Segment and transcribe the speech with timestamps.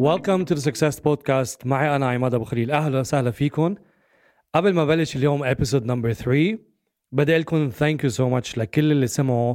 [0.00, 3.74] Welcome to the Success Podcast معي أنا عماد أبو خليل أهلا وسهلا فيكم
[4.54, 6.58] قبل ما بلش اليوم episode number 3
[7.12, 9.54] بدي لكم thank you so much لكل اللي سمعوا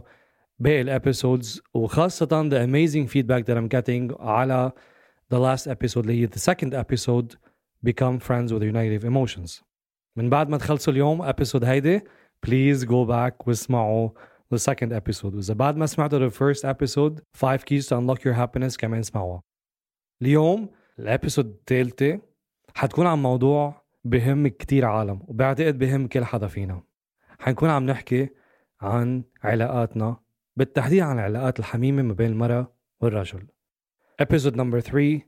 [0.59, 4.71] باقي الابيسودز وخاصة the amazing feedback that I'm getting على
[5.33, 7.35] the last episode اللي هي the second episode
[7.87, 9.63] Become Friends with Your Negative Emotions
[10.15, 11.99] من بعد ما تخلصوا اليوم episode هيدي
[12.47, 14.09] please go back واسمعوا
[14.55, 18.33] the second episode وإذا بعد ما سمعتوا the first episode 5 keys to unlock your
[18.33, 19.41] happiness كمان اسمعوها
[20.22, 22.20] اليوم الابيسود الثالثة
[22.74, 26.82] حتكون عن موضوع بهم كتير عالم وبعتقد بهم كل حدا فينا.
[27.38, 28.28] حنكون عم نحكي
[28.80, 30.16] عن علاقاتنا
[30.56, 33.46] بالتحديد عن العلاقات الحميمة ما بين المرأة والرجل.
[34.22, 35.20] Episode number 3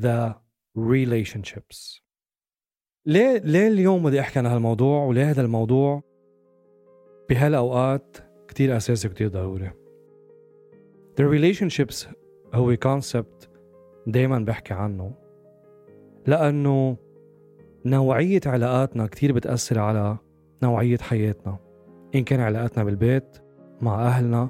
[0.00, 0.34] the
[0.76, 2.02] relationships.
[3.06, 6.02] ليه ليه اليوم بدي أحكي عن هالموضوع؟ وليه هذا الموضوع
[7.28, 8.16] بهالأوقات
[8.48, 9.70] كتير أساسي وكتير ضروري؟
[11.20, 12.06] The relationships
[12.54, 13.47] هو concept
[14.08, 15.12] دايما بحكي عنه
[16.26, 16.96] لأنه
[17.86, 20.16] نوعية علاقاتنا كتير بتأثر على
[20.62, 21.58] نوعية حياتنا.
[22.14, 23.38] إن كان علاقاتنا بالبيت
[23.80, 24.48] مع أهلنا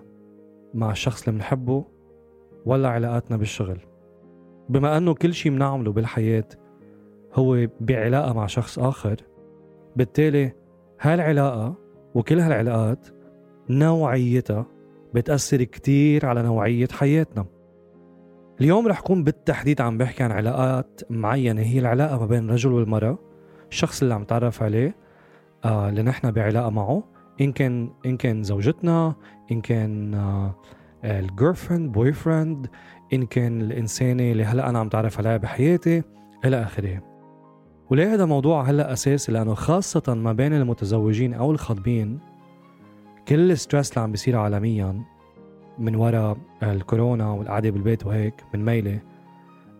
[0.75, 1.85] مع الشخص اللي بنحبه
[2.67, 3.79] ولا علاقاتنا بالشغل.
[4.69, 6.49] بما أنه كل شيء بنعمله بالحياة
[7.35, 9.17] هو بعلاقة مع شخص آخر
[9.97, 10.53] بالتالي
[11.01, 11.75] هالعلاقة
[12.15, 13.09] وكل هالعلاقات
[13.71, 14.67] نوعيتها
[15.15, 17.47] بتأثر كتير على نوعية حياتنا.
[18.61, 23.19] اليوم رح كون بالتحديد عم بحكي عن علاقات معينة هي العلاقة ما بين الرجل والمرأة
[23.71, 24.97] الشخص اللي عم تعرف عليه
[25.65, 27.05] آه اللي نحن بعلاقة معه
[27.41, 29.15] إن كان إن كان زوجتنا
[29.53, 30.55] إن كان آه
[31.05, 32.13] ال girlfriend boy
[33.13, 36.03] إن كان الإنسانة اللي هلأ أنا عم تعرف عليها بحياتي
[36.45, 37.03] إلى آخره.
[37.91, 42.19] وليه هذا موضوع هلأ أساسي؟ لأنه خاصة ما بين المتزوجين أو الخاطبين
[43.29, 45.05] كل ال stress اللي عم بيصير عالميا
[45.79, 48.99] من وراء الكورونا والقعدة بالبيت وهيك من ميلة.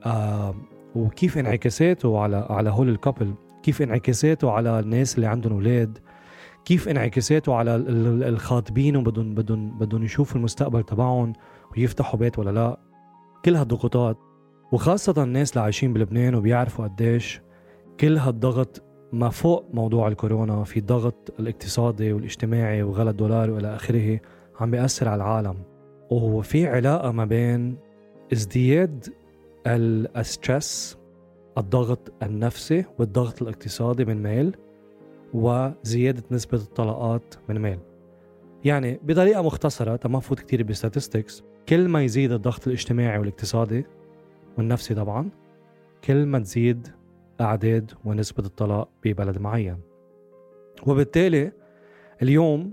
[0.07, 0.55] آه
[0.95, 5.99] وكيف انعكاساته على على هول ال couple كيف انعكاساته على الناس اللي عندهم أولاد؟
[6.65, 7.77] كيف انعكاساته على
[8.29, 11.33] الخاطبين وبدهم بدهم بدهم يشوفوا المستقبل تبعهم
[11.77, 12.81] ويفتحوا بيت ولا لا؟
[13.45, 14.19] كل هالضغوطات
[14.73, 17.41] وخاصة الناس اللي عايشين بلبنان وبيعرفوا قديش
[18.01, 24.21] كل هالضغط ما فوق موضوع الكورونا في الضغط الاقتصادي والاجتماعي وغلاء الدولار وإلى آخره
[24.61, 25.57] عم بيأثر على العالم.
[26.11, 27.77] وهو في علاقة ما بين
[28.33, 29.15] ازدياد
[29.67, 30.99] الستريس
[31.59, 34.57] الضغط النفسي والضغط الاقتصادي من ميل
[35.35, 37.79] وزيادة نسبة الطلاقات من ميل.
[38.65, 41.43] يعني بطريقة مختصرة ما فوت كتير ب statistics.
[41.69, 43.85] كل ما يزيد الضغط الاجتماعي والاقتصادي
[44.59, 45.31] والنفسي طبعا
[46.05, 46.89] كل ما تزيد
[47.41, 49.81] أعداد ونسبة الطلاق ببلد معين.
[50.87, 51.53] وبالتالي
[52.23, 52.73] اليوم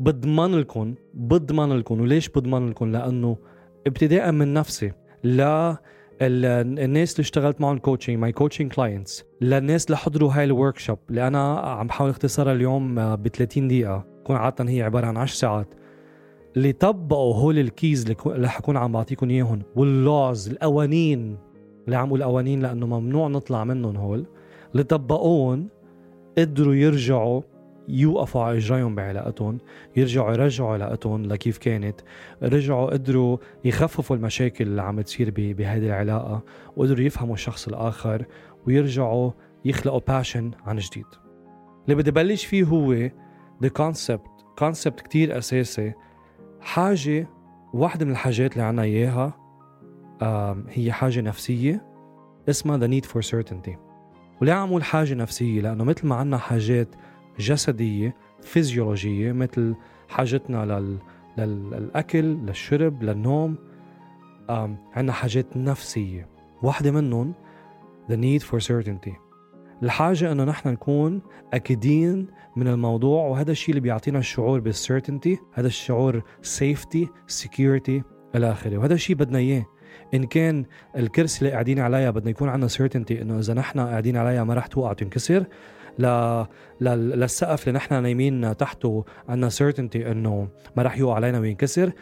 [0.00, 3.36] بضمن لكم بضمن لكم وليش بضمن لكم لأنه
[3.86, 4.92] ابتداء من نفسي.
[5.24, 5.76] لا
[6.22, 11.26] الناس اللي اشتغلت معهم coaching my coaching clients للناس اللي حضروا هاي ال workshop اللي
[11.26, 14.06] أنا عم بحاول أختصرها اليوم ب 30 دقيقة.
[14.24, 15.74] تكون عادة هي عبارة عن 10 ساعات.
[16.56, 21.38] اللي طبقوا هول ال keys اللي حكون عم بعطيكم اياهم وال laws القوانين.
[21.84, 24.26] اللي عم بقول قوانين لأنه ممنوع نطلع منهم هول.
[24.72, 25.68] اللي طبقوهم
[26.38, 27.42] قدروا يرجعوا
[27.88, 29.58] يوقفوا على إجريهم بعلاقتهم
[29.96, 32.00] يرجعوا يرجعوا علاقتهم لكيف كانت
[32.42, 36.42] رجعوا قدروا يخففوا المشاكل اللي عم تصير بهذه العلاقة
[36.76, 38.24] وقدروا يفهموا الشخص الآخر
[38.66, 39.30] ويرجعوا
[39.64, 41.06] يخلقوا passion عن جديد.
[41.84, 42.92] اللي بدي بلش فيه هو
[43.62, 45.92] the concept concept كتير أساسي.
[46.60, 47.28] حاجة
[47.74, 49.34] واحدة من الحاجات اللي عنا إياها
[50.68, 51.86] هي حاجة نفسية
[52.48, 53.76] اسمها the need for certainty.
[54.42, 56.88] وليه عم بقول حاجة نفسية؟ لأنه مثل ما عنا حاجات
[57.38, 59.74] جسدية فيزيولوجية مثل
[60.08, 60.98] حاجتنا لل...
[61.38, 63.56] للأكل للشرب للنوم.
[64.94, 66.28] عندنا حاجات نفسية.
[66.62, 67.34] واحدة منهم
[68.08, 69.12] the need for certainty.
[69.82, 72.26] الحاجة إنه نحن نكون أكيدين
[72.56, 78.02] من الموضوع وهذا الشيء اللي بيعطينا الشعور بال certainty هذا الشعور safety security
[78.34, 78.76] إلى آخره.
[78.78, 79.66] وهذا الشيء بدنا إياه.
[80.14, 80.64] إن كان
[80.96, 84.66] الكرسي اللي قاعدين عليها بدنا يكون عندنا certainty إنه إذا نحن قاعدين عليها ما رح
[84.66, 85.44] توقع تنكسر
[85.98, 86.06] ل...
[86.80, 91.92] للسقف اللي نحن نايمين تحته عندنا certainty إنه ما راح يوقع علينا وينكسر.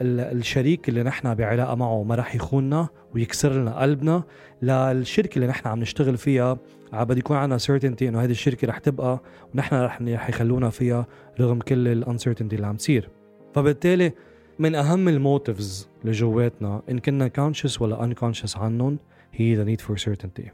[0.00, 4.22] للشريك اللي نحن بعلاقة معه ما راح يخوننا ويكسر لنا قلبنا.
[4.62, 6.58] للشركة اللي نحن عم نشتغل فيها
[6.92, 9.20] بده يكون عندنا certainty إنه هذه الشركة رح تبقى
[9.54, 11.06] ونحن رح رح يخلونا فيها
[11.40, 13.08] رغم كل ال uncertainty اللي عم تصير.
[13.54, 14.12] فبالتالي
[14.58, 18.98] من أهم ال motives اللي جواتنا إن كنا conscious ولا unconscious عنهم
[19.32, 20.50] هي the need for certainty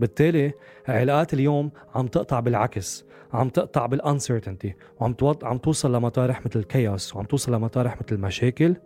[0.00, 0.52] بالتالي
[0.88, 6.68] علاقات اليوم عم تقطع بالعكس عم تقطع بال uncertainty وعم عم توصل لمطارح مثل ال
[6.68, 8.76] chaos وعم توصل لمطارح مثل المشاكل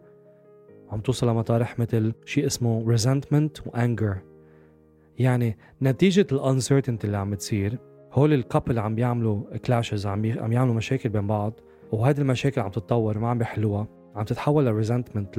[0.91, 4.17] عم توصل لمطارح مثل شيء اسمه resentment و anger
[5.19, 7.79] يعني نتيجة ال uncertainty اللي عم تصير
[8.13, 11.61] هول ال couple عم بيعملوا clashes عم عم يعملوا مشاكل بين بعض
[11.93, 13.87] وهذه المشاكل عم تتطور ما عم بيحلوها
[14.17, 15.39] عم تتحول ل resentment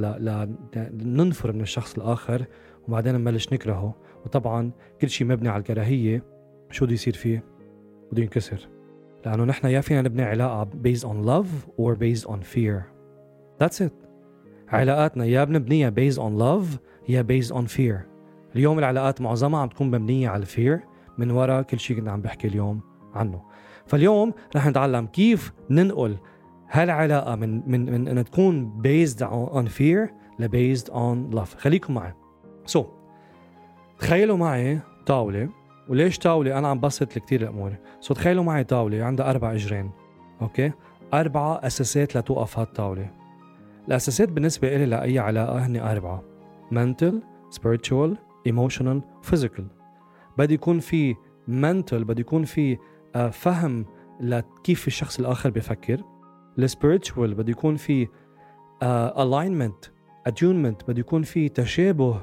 [0.92, 2.44] لننفر من الشخص الآخر
[2.88, 3.94] وبعدين نبلش نكرهه.
[4.24, 6.24] وطبعا كل شيء مبني على الكراهية.
[6.70, 7.44] شو بده يصير فيه؟
[8.12, 8.68] بده ينكسر.
[9.26, 12.82] لأنه نحن يا فينا نبني علاقة based on love or based on fear.
[13.62, 13.92] That's it.
[14.68, 16.78] علاقاتنا يا منبنيها based on love
[17.08, 18.06] يا based on fear.
[18.56, 20.80] اليوم العلاقات معظمها عم تكون مبنية على ال fear
[21.18, 22.80] من وراء كل شيء كنا عم بحكي اليوم
[23.14, 23.42] عنه.
[23.86, 26.16] فاليوم رح نتعلم كيف ننقل
[26.70, 31.56] هالعلاقة من من من إنها تكون based on fear ل based on love.
[31.56, 32.12] خليكم معي.
[32.66, 32.86] so, so,
[33.98, 35.48] تخيلوا معي طاولة
[35.88, 37.72] وليش طاولة؟ أنا عم بسط كثير الأمور.
[38.00, 39.90] so تخيلوا معي طاولة عندها أربع إجرين
[40.42, 40.72] Okay?
[41.14, 43.10] اربعه أساسات لتوقف هالطاوله
[43.88, 46.22] الأساسات بالنسبة لي لأي علاقة هن أربعة.
[46.72, 47.14] mental
[47.56, 48.16] spiritual
[48.48, 49.62] emotional physical.
[50.38, 51.14] بدي يكون في
[51.48, 52.78] mental بدي يكون في
[53.14, 53.86] آه، فهم
[54.20, 56.00] لكيف الشخص الآخر بفكر.
[56.58, 58.08] ال spiritual بده يكون في
[58.82, 59.88] alignment uh,
[60.26, 62.20] attunement بده يكون في تشابه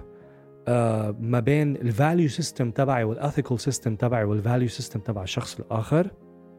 [1.20, 5.60] ما بين ال value system تبعي وال ethical system تبعي وال value system تبع الشخص
[5.60, 6.12] الآخر.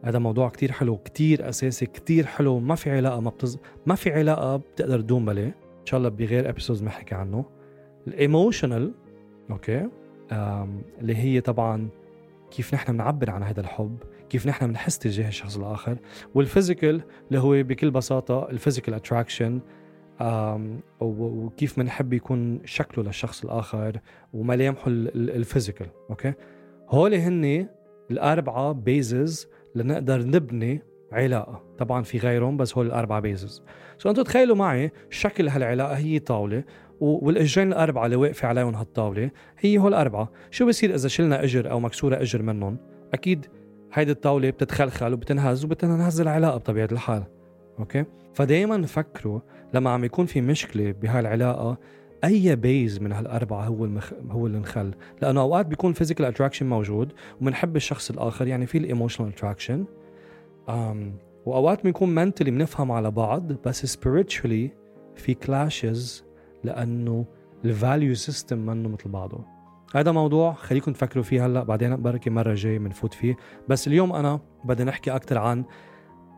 [0.05, 3.59] هذا موضوع كتير حلو كتير أساسي كتير حلو ما في علاقة ما بتز...
[3.87, 7.45] ما في علاقة بتقدر تدوم بليه إن شاء الله بغير episodes بنحكي عنه.
[8.07, 8.95] ال emotional
[9.51, 9.89] okay?
[11.01, 11.89] اللي هي طبعا
[12.51, 13.97] كيف نحن بنعبر عن هذا الحب
[14.31, 15.97] كيف نحن بنحس تجاه الشخص الآخر.
[16.35, 19.61] وال physical اللي هو بكل بساطة ال physical attraction
[21.01, 24.01] وكيف بنحب يكون شكله للشخص الآخر
[24.33, 26.33] وملامحه ال physical okay?
[26.89, 27.69] هول هن
[28.11, 30.83] الأربعة bases لنقدر نبني
[31.13, 31.63] علاقة.
[31.79, 33.63] طبعا في غيرهم بس هول الأربعة bases
[33.99, 36.65] so أنتم تخيلوا معي شكل هالعلاقة هي طاولة
[37.01, 41.81] والإجرين الأربعة اللي واقفة عليهم هالطاولة هي هول الاربعه شو بصير إذا شلنا إجر أو
[41.81, 42.77] مكسورة إجر منهم؟
[43.15, 43.47] أكيد
[43.93, 47.25] هيدي الطاولة بتتخلخل وبتنهز وبتنهز العلاقة بطبيعة الحال.
[47.79, 48.05] Okay?
[48.35, 49.41] فدائما فكروا
[49.75, 51.79] لما عم يكون في مشكلة بهالعلاقة
[52.25, 54.13] أي base من هالأربعة هو المخ...
[54.31, 54.95] هو اللي انخل.
[55.23, 59.85] لأنه أوقات بيكون physical attraction موجود وبنحب الشخص الآخر يعني في ال emotional attraction
[61.47, 64.71] وأوقات بنكون mentally بنفهم على بعض بس spiritually
[65.17, 66.25] في clashes
[66.65, 67.25] لأنه
[67.65, 69.45] ال value system منه مثل بعضه.
[69.95, 73.37] هذا موضوع خليكم تفكروا فيه هلأ بعدين بركي مرة جاي بنفوت فيه.
[73.69, 75.65] بس اليوم أنا بدي نحكي أكثر عن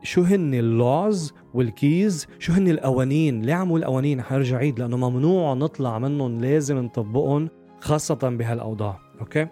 [0.05, 4.97] شو هن ال laws وال keys؟ شو هن القوانين؟ ليه عمول القوانين؟ حرجع عيد لأنه
[4.97, 7.49] ممنوع نطلع منهم لازم نطبقهم
[7.81, 9.47] خاصة بهالأوضاع okay?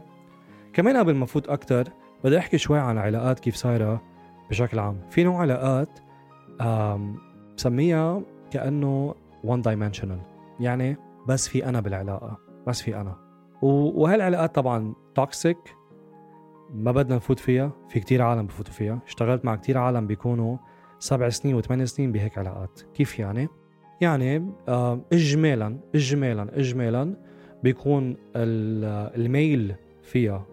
[0.73, 1.89] كمان قبل ما فوت أكثر
[2.25, 4.03] بدي أحكي شوي عن العلاقات كيف صايرة
[4.51, 4.97] بشكل عام.
[5.11, 5.99] في نوع علاقات
[7.57, 9.15] بسميها كأنه
[9.45, 10.19] one dimensional
[10.61, 10.97] يعني
[11.29, 13.17] بس في أنا بالعلاقة بس في أنا.
[13.63, 15.59] وهالعلاقات طبعا toxic
[16.73, 18.99] ما بدنا نفوت فيها في كتير عالم بفوتوا فيها.
[19.07, 20.57] اشتغلت مع كتير عالم بيكونوا
[20.99, 22.81] سبع سنين وثمان سنين بهيك علاقات.
[22.95, 23.49] كيف يعني؟
[24.01, 24.53] يعني
[25.13, 27.17] اجمالا اجمالا اجمالا
[27.63, 30.47] بيكون ال male فيها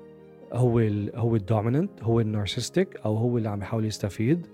[0.54, 0.80] هو
[1.16, 4.48] هو ال dominant هو ال narcissistic أو هو اللي عم يحاول يستفيد.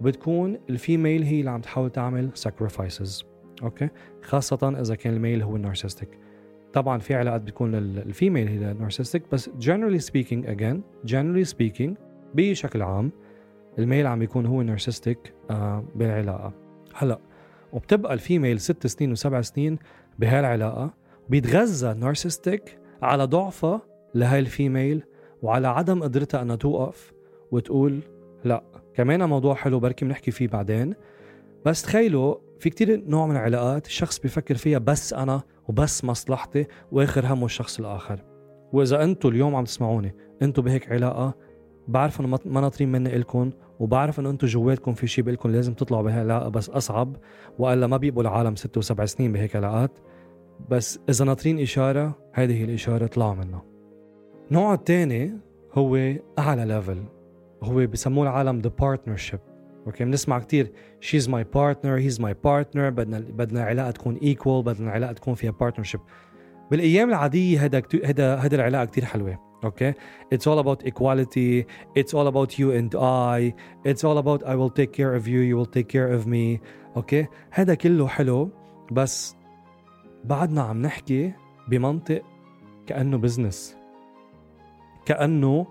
[0.00, 3.24] وبتكون ال female هي اللي عم تحاول تعمل sacrifices
[3.62, 3.88] okay?
[4.22, 6.08] خاصة إذا كان ال male هو ال narcissistic
[6.72, 10.76] طبعا في علاقات بتكون ال female هي narcissistic بس generally speaking again
[11.10, 11.90] generally speaking
[12.34, 13.12] بشكل عام
[13.78, 16.52] ال male عم يكون هو narcissistic آه بالعلاقة.
[16.94, 17.18] هلأ
[17.72, 19.78] وبتبقى ال female ست سنين وسبع سنين
[20.18, 20.94] بهالعلاقة
[21.28, 23.80] بيتغذى narcissistic على ضعفها
[24.14, 25.02] لهي ال female
[25.42, 27.12] وعلى عدم قدرتها إنها توقف
[27.50, 28.00] وتقول
[28.44, 28.62] لأ.
[28.94, 30.94] كمان موضوع حلو بركي بنحكي فيه بعدين.
[31.66, 37.26] بس تخيلوا في كتير نوع من العلاقات الشخص بيفكر فيها بس أنا وبس مصلحتي وآخر
[37.26, 38.24] همه الشخص الآخر.
[38.72, 41.34] وإذا أنتم اليوم عم تسمعوني أنتم بهيك علاقة
[41.88, 43.50] بعرف إنه ما ناطرين مني الكم
[43.80, 47.16] وبعرف إنه أنتم جواتكم في شيء بقلكم لازم تطلعوا بهالعلاقه بس أصعب
[47.58, 49.90] وألا ما بيبقوا العالم ست وسبع سنين بهيك علاقات.
[50.70, 53.62] بس إذا ناطرين إشارة هذه هي الإشارة طلعوا منها.
[54.50, 55.38] النوع الثاني
[55.72, 57.02] هو أعلى level
[57.62, 59.40] هو بسموه العالم the partnership
[59.86, 64.90] okay بنسمع كثير she's my partner he's my partner بدنا بدنا علاقه تكون equal بدنا
[64.90, 66.00] علاقه تكون فيها partnership
[66.70, 69.92] بالأيام العادية هذا هذا هذا العلاقة كثير حلوة okay
[70.34, 71.64] it's all about equality
[71.98, 75.40] it's all about you and I it's all about I will take care of you
[75.40, 76.60] you will take care of me
[76.96, 78.50] okay هذا كله حلو
[78.92, 79.36] بس
[80.24, 81.32] بعدنا عم نحكي
[81.68, 82.22] بمنطق
[82.86, 83.76] كأنه business
[85.06, 85.66] كأنه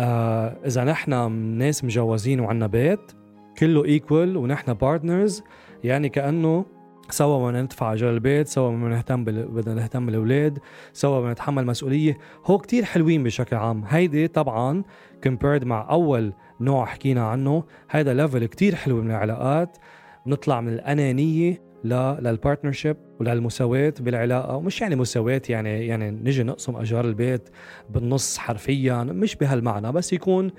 [0.00, 3.12] آه إذا نحن ناس مجوزين وعنا بيت
[3.58, 5.42] كله equal ونحن partners
[5.84, 6.64] يعني كأنه
[7.10, 9.24] سوا بدنا ندفع اجار البيت سوا بدنا نهتم.
[9.24, 10.58] بدنا نهتم بالأولاد
[10.92, 14.82] سوا بدنا نتحمل مسؤولية هو كتير حلوين بشكل عام هيدي طبعا
[15.24, 19.78] compared مع أول نوع حكينا عنه هذا level كتير حلو من العلاقات
[20.26, 21.74] نطلع من الأنانية.
[21.84, 27.48] لل partnership وللمساواة بالعلاقة ومش يعني مساواة يعني يعني نجي نقسم أجار البيت
[27.90, 30.50] بالنص حرفيا مش بهالمعنى بس يكون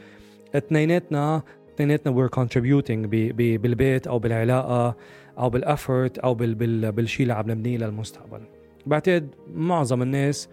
[0.55, 1.43] اثنيناتنا
[1.75, 4.95] اثنيناتنا we're contributing بالبيت أو بالعلاقة
[5.37, 8.41] أو بالافورت أو بال بال بالشيء اللي عم نبنيه للمستقبل.
[8.85, 10.49] بعتقد معظم الناس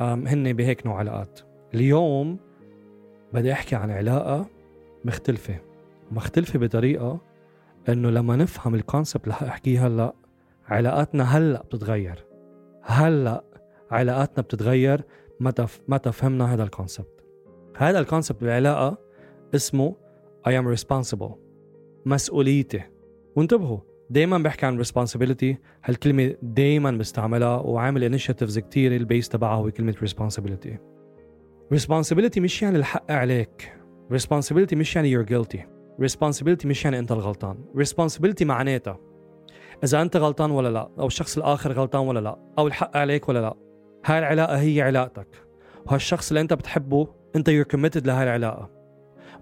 [0.00, 1.40] هن بهيك نوع علاقات.
[1.74, 2.38] اليوم
[3.32, 4.46] بدي أحكي عن علاقة
[5.04, 5.56] مختلفة
[6.10, 7.20] مختلفة بطريقة
[7.88, 10.14] إنه لما نفهم الكونسبت اللي حاحكيه هلأ
[10.68, 12.24] علاقاتنا هلأ بتتغير.
[12.82, 13.44] هلأ
[13.90, 15.04] علاقاتنا بتتغير
[15.40, 17.24] متى متى فهمنا هذا ال concept
[17.76, 18.98] هذا ال concept بالعلاقة
[19.54, 19.94] اسمه
[20.46, 21.32] I am responsible.
[22.06, 22.82] مسؤوليتي.
[23.36, 23.78] وانتبهوا
[24.10, 25.56] دايما بحكي عن responsibility.
[25.84, 30.70] هالكلمة دايما بستعملها وعامل initiatives كتير ال base تبعها هو كلمة responsibility.
[31.74, 33.72] Responsibility مش يعني الحق عليك.
[34.12, 35.58] Responsibility مش يعني you're guilty.
[36.02, 37.64] Responsibility مش يعني أنت الغلطان.
[37.76, 38.98] Responsibility معناتها
[39.84, 43.38] إذا أنت غلطان ولا لا أو الشخص الآخر غلطان ولا لا أو الحق عليك ولا
[43.38, 43.56] لا
[44.04, 45.28] هاي العلاقة هي علاقتك.
[45.86, 48.77] وهالشخص اللي أنت بتحبه أنت you're committed لهاي العلاقة.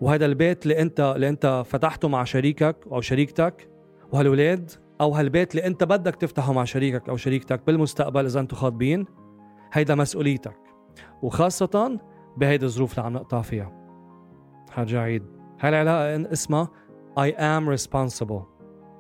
[0.01, 3.69] وهذا البيت اللي انت اللي انت فتحته مع شريكك أو شريكتك
[4.13, 9.07] وهالولاد أو هالبيت اللي انت بدك تفتحه مع شريكك أو شريكتك بالمستقبل إذا أنتم خاطبين
[9.73, 10.57] هيدا مسؤوليتك.
[11.23, 12.01] وخاصة
[12.37, 13.73] بهيدي الظروف اللي عم نقطع فيها.
[14.71, 15.23] حرجع عيد.
[15.61, 16.69] هاي العلاقة اسمها
[17.19, 18.43] I am responsible.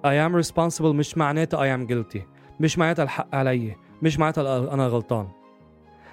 [0.04, 2.20] I am responsible مش معناتها I am guilty.
[2.60, 3.76] مش معناتها الحق علي.
[4.02, 5.28] مش معناتها أنا غلطان.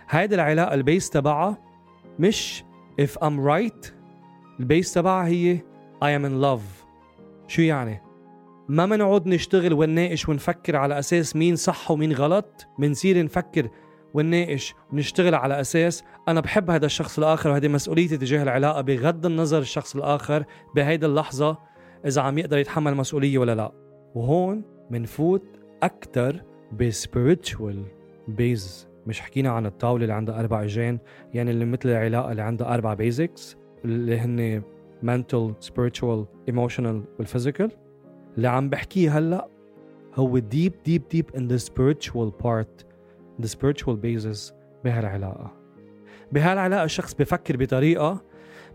[0.09, 1.57] هيدي العلاقة ال base تبعها
[2.19, 2.63] مش
[3.01, 4.02] if I'm right
[4.63, 5.57] ال base تبعها هي
[6.03, 6.85] I am in love.
[7.47, 8.01] شو يعني؟
[8.69, 13.69] ما منعود نشتغل ونناقش ونفكر على أساس مين صح ومين غلط؟ منصير نفكر
[14.13, 19.59] ونناقش ونشتغل على أساس أنا بحب هذا الشخص الآخر وهذه مسؤوليتي تجاه العلاقة بغض النظر
[19.59, 21.57] الشخص الآخر بهيدا اللحظة
[22.05, 23.71] إذا عم يقدر يتحمل مسؤولية ولا لا.
[24.15, 25.43] وهون منفوت
[25.83, 26.43] أكثر
[26.79, 27.83] ب spiritual
[28.27, 30.99] base مش حكينا عن الطاولة اللي عندها أربع إجرين
[31.33, 34.63] يعني اللي مثل العلاقة اللي عندها أربع basics اللي هن
[35.03, 37.69] mental spiritual emotional والphysical
[38.37, 39.47] اللي عم بحكيه هلأ
[40.15, 42.85] هو deep deep deep in the spiritual part
[43.41, 45.51] the spiritual basis بهالعلاقة.
[46.31, 48.21] بهالعلاقة الشخص بفكر بطريقة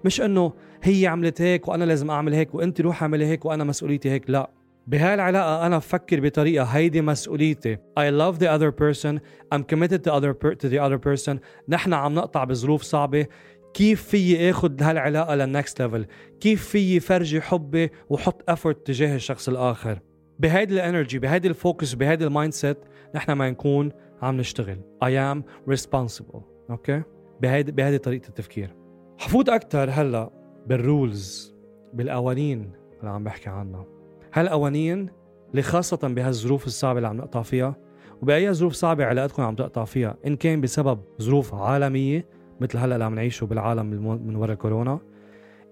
[0.04, 4.10] مش إنه هي عملت هيك وأنا لازم أعمل هيك وأنت روح اعملي هيك وأنا مسؤوليتي
[4.10, 4.50] هيك لأ.
[4.86, 7.76] بهالعلاقة أنا بفكر بطريقة هيدي مسؤوليتي.
[7.76, 9.20] I love the other person.
[9.54, 11.38] I'm committed to, other per- to the other person.
[11.68, 13.26] نحن عم نقطع بظروف صعبة.
[13.74, 16.06] كيف فيي اخذ هالعلاقة لل next level
[16.40, 19.98] كيف فيي فرجي حبي وحط effort تجاه الشخص الآخر؟
[20.38, 22.78] بهيدي ال energy بهيدي ال focus بهيدي ال mindset
[23.14, 24.80] نحن ما نكون عم نشتغل.
[25.04, 25.42] I am
[25.74, 26.40] responsible.
[26.70, 27.02] okay
[27.40, 28.76] بهيدي بهيدي طريقة التفكير.
[29.18, 30.30] حفوت أكثر هلأ
[30.66, 31.54] بال rules
[31.94, 33.86] بالقوانين اللي عم بحكي عنها.
[34.32, 35.10] هالقوانين
[35.50, 37.76] اللي خاصة بهالظروف الصعبة اللي عم نقطع فيها
[38.22, 43.04] وبأي ظروف صعبة علاقتكم عم تقطع فيها إن كان بسبب ظروف عالمية مثل هلأ اللي
[43.04, 43.86] عم نعيشه بالعالم
[44.26, 44.98] من وراء كورونا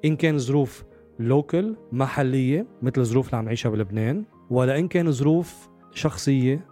[0.05, 0.85] إن كان ظروف
[1.19, 6.67] local محلية مثل الظروف اللي عم نعيشها بلبنان ولا إن كان ظروف شخصية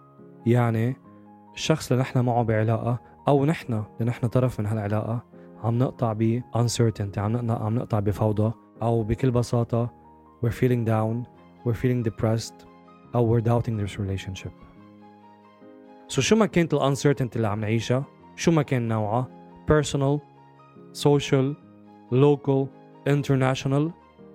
[0.45, 0.95] يعني
[1.53, 5.23] الشخص اللي نحن معه بعلاقة أو نحن اللي نحن طرف من هالعلاقة
[5.63, 9.93] عم نقطع ب uncertainty عم عم نقطع بفوضى أو بكل بساطة
[10.45, 11.27] we're feeling down
[11.65, 12.65] we're feeling depressed
[13.15, 14.51] أو we're doubting this relationship.
[16.07, 18.03] سو so شو ما كانت الانسرتينتي اللي عم نعيشها؟
[18.35, 20.19] شو ما كان نوعها؟ Personal
[20.93, 21.55] social
[22.11, 22.67] local
[23.09, 23.91] international.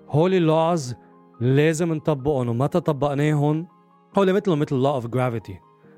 [0.09, 0.95] هول اللوز
[1.41, 3.67] لازم نطبقهم ومتى طبقناهم
[4.19, 5.55] هول مثل مثل law of gravity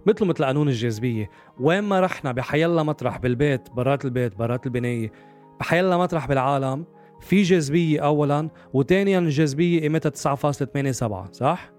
[0.06, 1.30] مثل مثل قانون الجاذبية.
[1.60, 5.12] وين ما رحنا بحيلا مطرح بالبيت برات البيت برات البناية
[5.60, 6.84] بحيلا مطرح بالعالم
[7.20, 11.72] في جاذبية أولا وثانيا الجاذبية قيمتها 9.87 صح؟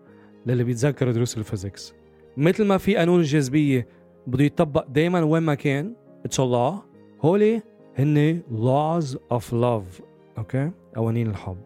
[0.46, 1.94] للي بيتذكروا دروس ال physics.
[2.38, 3.88] مثل ما في قانون الجاذبية
[4.28, 6.93] بده يطبق دايما وين ما كان it's a law
[7.26, 7.62] هولي
[7.98, 10.04] هن laws of love
[10.38, 11.58] okay؟ قوانين الحب.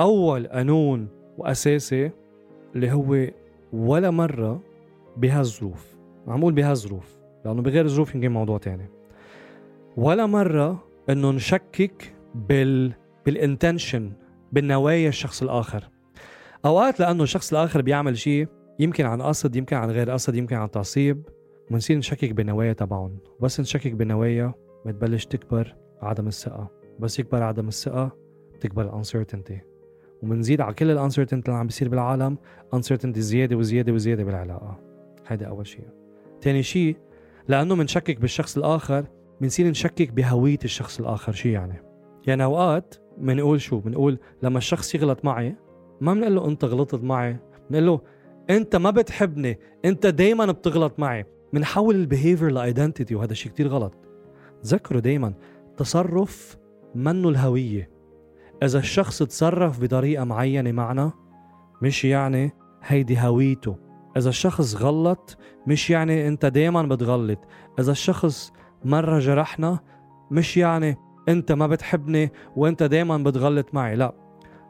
[0.00, 2.10] أول قانون وأساسي
[2.74, 3.26] اللي هو
[3.72, 4.62] ولا مرة
[5.16, 5.96] بهالظروف
[6.26, 8.90] معمول بهالظروف لأنه بغير الظروف يمكن موضوع تاني.
[9.96, 12.92] ولا مرة إنه نشكك بال
[13.26, 14.12] بال intention
[14.52, 15.88] بالنوايا الشخص الآخر.
[16.64, 18.48] أوقات لأنه الشخص الآخر بيعمل شيء
[18.78, 21.22] يمكن عن قصد يمكن عن غير قصد يمكن عن تعصيب
[21.70, 23.18] بنصير نشكك بالنوايا تبعهم.
[23.40, 24.54] بس نشكك بالنوايا
[24.86, 26.70] بتبلش تكبر عدم الثقة.
[26.98, 28.16] بس يكبر عدم الثقة
[28.54, 29.60] بتكبر الانسرتينتي
[30.22, 32.38] ومنزيد على كل الانسرتينتي اللي عم بيصير بالعالم
[32.74, 34.80] انسرتينتي زيادة وزيادة وزيادة بالعلاقة.
[35.26, 35.84] هيدا أول شيء
[36.40, 36.96] تاني شيء
[37.48, 39.04] لأنه منشكك بالشخص الآخر
[39.40, 41.32] بنصير نشكك بهوية الشخص الآخر.
[41.32, 41.82] شو يعني؟
[42.26, 45.56] يعني أوقات بنقول شو؟ بنقول لما الشخص يغلط معي
[46.00, 47.36] ما بنقول له أنت غلطت معي.
[47.70, 48.00] بنقول له
[48.50, 51.24] أنت ما بتحبني أنت دايما بتغلط معي.
[51.52, 54.07] بنحول ال behavior ل identity وهذا شيء كتير غلط.
[54.62, 55.34] تذكروا دايما
[55.76, 56.56] التصرف
[56.94, 57.90] منه الهوية.
[58.62, 61.12] إذا الشخص تصرف بطريقة معينة معنا
[61.82, 63.76] مش يعني هيدي هويته.
[64.16, 67.38] إذا الشخص غلط مش يعني أنت دايما بتغلط.
[67.78, 68.52] إذا الشخص
[68.84, 69.78] مرة جرحنا
[70.30, 70.96] مش يعني
[71.28, 73.96] أنت ما بتحبني وأنت دايما بتغلط معي.
[73.96, 74.14] لا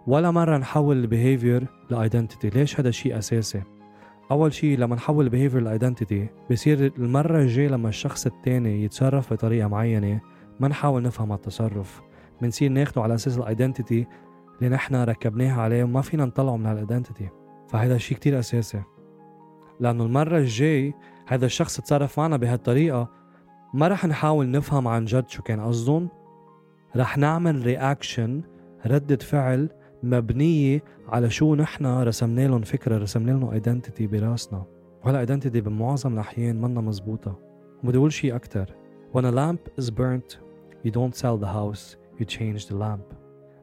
[0.07, 3.78] ولا مرة نحول ال behavior ل identity ليش هذا شيء أساسي؟
[4.31, 9.33] أول شيء لما نحول ال behavior ل identity بصير المرة الجاية لما الشخص التاني يتصرف
[9.33, 10.21] بطريقة معينة
[10.61, 12.03] ما نحاول نفهم التصرف.
[12.43, 14.07] بنصير ناخده على أساس ال identity
[14.59, 17.29] اللي نحن ركبناها عليه وما فينا نطلعه من هال identity
[17.69, 18.83] فهذا شيء كتير أساسي.
[19.81, 20.95] لأنه المرة الجاي
[21.27, 23.09] هذا الشخص تصرف معنا بهالطريقة
[23.75, 26.09] ما رح نحاول نفهم عن جد شو كان قصدهم.
[26.97, 28.43] رح نعمل reaction
[28.87, 29.69] ردة فعل
[30.03, 34.65] مبنية على شو نحن رسمنا لهم فكرة رسمنا لهم identity براسنا.
[35.05, 37.39] وهلا identity بمعظم الأحيان منا مزبوطة.
[37.85, 38.75] وبدي أقول شيء أكتر.
[39.15, 40.39] When a lamp is burnt
[40.85, 43.15] you don't sell the house you change the lamp.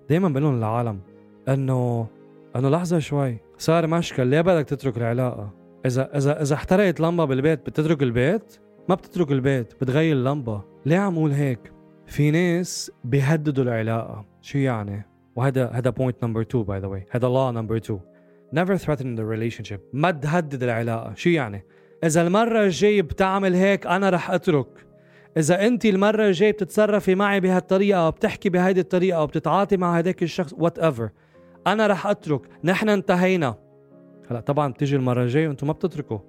[0.10, 1.00] دايما بقول للعالم
[1.48, 2.08] إنه
[2.56, 3.38] إنه لحظة شوي.
[3.58, 4.28] صار مشكل.
[4.28, 5.54] ليه بدك تترك العلاقة؟
[5.86, 10.62] إذا إذا إذا احترقت لمبة بالبيت بتترك البيت؟ ما بتترك البيت بتغير اللمبة.
[10.86, 11.72] ليه عم أقول هيك؟
[12.08, 14.26] في ناس بيهددوا العلاقة.
[14.42, 18.00] شو يعني؟ وهذا هذا point number 2 by the way هذا law number 2
[18.56, 19.80] never threaten the relationship.
[19.94, 21.14] ما تهدد العلاقة.
[21.14, 21.66] شو يعني؟
[22.04, 24.68] إذا المرة الجاي بتعمل هيك أنا رح أترك.
[25.38, 30.24] إذا أنت المرة الجاي بتتصرفي معي بهالطريقة أو بتحكي بهيدي الطريقة أو بتتعاطي مع هداك
[30.24, 31.10] الشخص whatever
[31.68, 32.42] أنا رح أترك.
[32.64, 33.56] نحن انتهينا.
[34.30, 36.20] هلا طبعا بتيجي المرة الجاية وأنتم ما بتتركوا.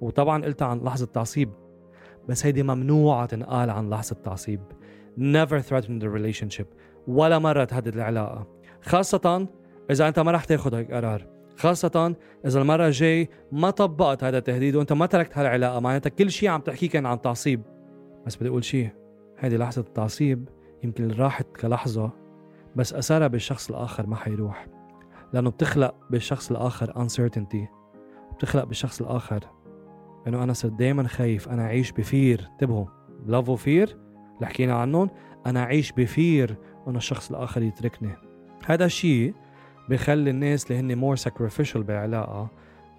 [0.00, 1.50] وطبعا قلت عن لحظة تعصيب.
[2.28, 4.60] بس هيدي ممنوعة تنقال عن لحظة تعصيب.
[5.18, 6.66] Never threaten the relationship.
[7.06, 8.46] ولا مرة تهدد العلاقة
[8.82, 9.48] خاصة
[9.90, 11.26] إذا أنت ما رح تاخذ هيك قرار.
[11.56, 16.48] خاصة إذا المرة الجاي ما طبقت هذا التهديد وأنت ما تركت هالعلاقة معناتها كل شيء
[16.48, 17.62] عم تحكيه كان عن تعصيب.
[18.26, 18.90] بس بدي أقول شيء
[19.38, 20.48] هيدي لحظة التعصيب
[20.82, 22.10] يمكن راحت كلحظة
[22.76, 24.66] بس أثرها بالشخص الآخر ما حيروح.
[25.32, 27.66] لأنه بتخلق بالشخص الآخر uncertainty
[28.36, 29.40] بتخلق بالشخص الآخر
[30.26, 32.48] إنه أنا صرت دايما خايف أنا أعيش ب fear.
[32.52, 32.86] انتبهوا
[33.26, 33.98] love و fear
[34.34, 35.10] اللي حكينا عنهم
[35.46, 36.56] أنا أعيش ب fear
[36.88, 38.10] انه الشخص الآخر يتركني.
[38.66, 39.34] هذا الشيء
[39.88, 42.48] بخلي الناس اللي هن more sacrificial بالعلاقة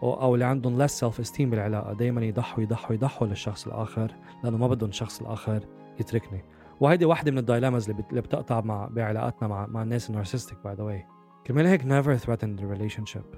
[0.03, 4.11] أو اللي عندهم less self esteem بالعلاقة دائما يضحوا يضحوا يضحوا للشخص الآخر
[4.43, 5.59] لأنه ما بدهم الشخص الآخر
[5.99, 6.43] يتركني.
[6.79, 10.73] وهيدي واحدة من ال dilemmas اللي, بتقطع مع بعلاقاتنا مع مع الناس ال narcissistic by
[10.73, 11.05] the way
[11.47, 13.37] كرمال هيك never threaten the relationship.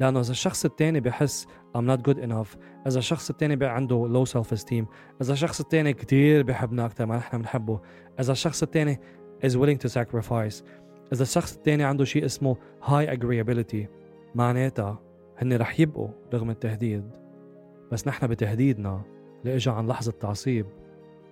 [0.00, 4.58] لأنه إذا الشخص الثاني بحس I'm not good enough إذا الشخص الثاني عنده low self
[4.58, 4.84] esteem
[5.22, 7.80] إذا الشخص الثاني كتير بحبنا أكثر ما نحن بنحبه
[8.20, 9.00] إذا الشخص الثاني
[9.44, 10.62] is willing to sacrifice.
[11.12, 13.86] إذا الشخص الثاني عنده شيء اسمه high agreeability
[14.34, 14.98] معناتها
[15.38, 17.10] هن رح يبقوا رغم التهديد.
[17.92, 19.02] بس نحن بتهديدنا
[19.42, 20.66] اللي اجى عن لحظة تعصيب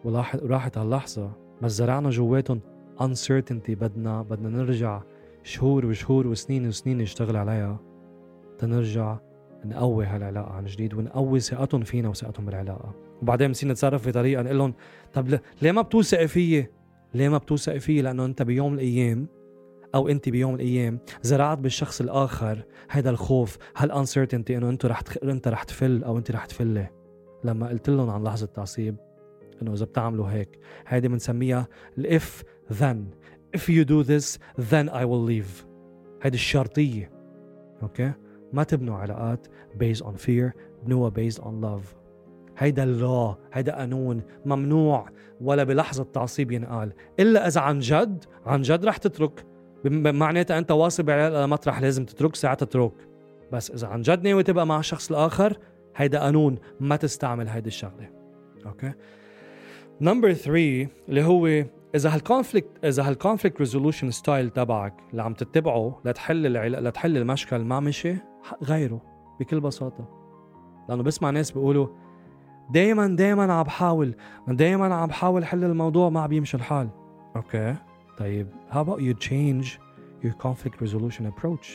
[0.05, 1.31] وراحت هاللحظة
[1.63, 2.61] بس زرعنا جواتهم
[3.01, 5.03] uncertainty بدنا بدنا نرجع
[5.43, 7.81] شهور وشهور وسنين وسنين نشتغل عليها.
[8.59, 9.19] تنرجع
[9.65, 12.95] نقوي هالعلاقة عن جديد ونقوي ثقتهم فينا وثقتهم بالعلاقة.
[13.23, 14.75] وبعدين بنصير نتصرف بطريقة نقول لهم
[15.13, 16.78] طب ليه ما بتوثقي فيي؟
[17.15, 19.29] ليه ما بتوثق فيه؟ لأنه أنت بيوم من الأيام
[19.95, 25.03] أو أنت بيوم من الأيام زرعت بالشخص الآخر هذا الخوف هالانسرتينتي إنه انت رح.
[25.23, 26.89] أنت رح تفل أو أنت رح تفلي.
[27.45, 28.97] لما قلت لهم عن لحظة تعصيب
[29.63, 31.69] إنه إذا بتعملوا هيك هيدي بنسميها
[31.99, 32.97] ال if then
[33.57, 34.39] if you do this
[34.71, 35.67] then I will leave.
[36.23, 37.11] هيدي الشرطية.
[37.83, 38.13] okay؟
[38.53, 39.47] ما تبنوا علاقات
[39.79, 40.53] based on fear
[40.85, 41.98] بنوها based on love.
[42.59, 45.09] هيدا ال law هيدا قانون ممنوع
[45.41, 46.93] ولا بلحظة تعصيب ينقال.
[47.21, 49.47] إلا إذا عن جد عن جد رح تترك.
[49.85, 52.93] معناتها أنت واصل على مطرح لازم تترك ساعتها تترك.
[53.53, 55.59] بس إذا عن جد ناوي تبقى مع الشخص الآخر
[55.97, 58.11] هيدا قانون ما تستعمل هيدي الشغلة.
[58.67, 58.93] أوكي؟
[60.01, 65.35] number 3 اللي هو إذا هال conflict إذا هال conflict resolution style تبعك اللي عم
[65.35, 68.15] تتبعه لتحل العلاقه لتحل المشكل ما مشي
[68.63, 69.03] غيره
[69.41, 70.09] بكل بساطة.
[70.89, 71.89] لأنه بسمع ناس بيقولوا
[72.71, 74.15] دايما دايما عم بحاول
[74.49, 76.89] دايما عم بحاول حل الموضوع ما عم بيمشي الحال.
[77.37, 77.77] okay.
[78.19, 79.67] طيب how about you change
[80.25, 81.67] your conflict resolution approach?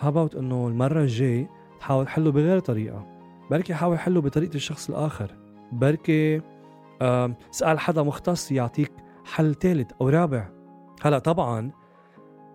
[0.00, 1.48] How about إنه المرة الجاي
[1.80, 3.06] تحاول تحله بغير طريقة؟
[3.50, 5.36] بركي حاول حله بطريقة الشخص الآخر.
[5.72, 6.42] بركي
[7.02, 8.92] اسأل حدا مختص يعطيك
[9.24, 10.48] حل ثالث أو رابع.
[11.02, 11.70] هلا طبعا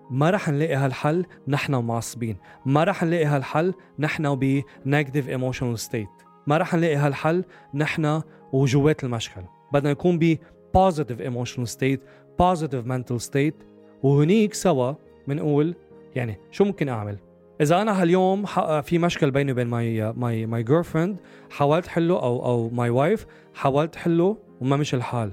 [0.10, 2.38] ما رح نلاقي هالحل نحن معصبين.
[2.66, 6.10] ما رح نلاقي هالحل نحن ب negative emotional state
[6.48, 8.22] ما رح نلاقي هالحل نحن
[8.54, 9.42] وجوات المشكل.
[9.74, 10.38] بدنا نكون ب
[10.78, 12.00] positive emotional state
[12.42, 13.66] positive mental state
[14.04, 14.94] وهنيك سوا
[15.28, 15.76] بنقول
[16.16, 17.18] يعني شو ممكن أعمل؟
[17.62, 18.46] إذا أنا هاليوم
[18.82, 21.16] في مشكل بيني وبين my my my girl
[21.50, 25.32] حاولت حله أو أو my wife حاولت حله وما مش الحال.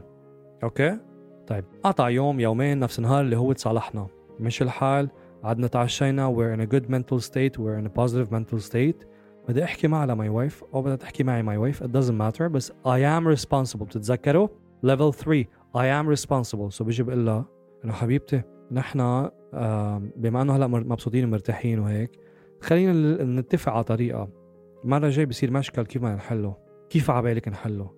[0.62, 0.98] okay?
[1.46, 4.06] طيب قطع يوم يومين نفس النهار اللي هو تصالحنا
[4.40, 5.08] مش الحال
[5.42, 9.06] قعدنا تعشينا we're in a good mental state we're in a positive mental state.
[9.48, 12.42] بدي أحكي معها ل my wife أو بدها تحكي معي my wife it doesn't matter.
[12.42, 13.82] بس I am responsible.
[13.82, 14.48] بتتذكروا؟
[14.86, 15.44] Level 3
[15.76, 16.68] I am responsible.
[16.68, 17.44] so so بيجي بقول لها
[17.84, 18.98] إنه حبيبتي نحن
[20.16, 22.18] بما إنه هلأ مبسوطين ومرتاحين وهيك
[22.60, 24.28] خلينا نتفق على طريقة.
[24.84, 26.56] المرة الجاي بصير مشكل كيف بدنا نحله؟
[26.90, 27.90] كيف عبالك نحله؟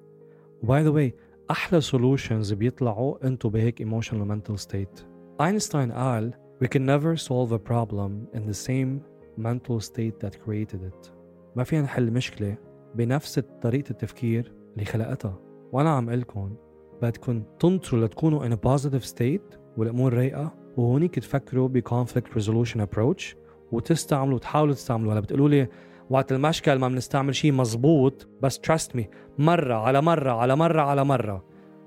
[0.63, 1.15] و by the way
[1.51, 5.01] أحلى solutions بيطلعوا انتو بهيك emotional mental state
[5.41, 9.01] اينشتاين قال we can never solve a problem in the same
[9.39, 11.14] mental state that created it.
[11.57, 12.57] ما فينا نحل مشكلة
[12.95, 15.41] بنفس طريقة التفكير اللي خلقتها.
[15.73, 16.57] وأنا عم لكم
[17.03, 23.37] بدكم تنطروا لتكونوا in a positive state والأمور رايقة وهونيك تفكروا ب conflict resolution approach
[23.73, 25.13] وتستعملوا وتحاولوا تستعملوا.
[25.13, 25.69] هلا بتقولوا لي
[26.11, 31.05] وقت المشكل ما بنستعمل شيء مزبوط بس trust me مرة على مرة على مرة على
[31.05, 31.45] مرة.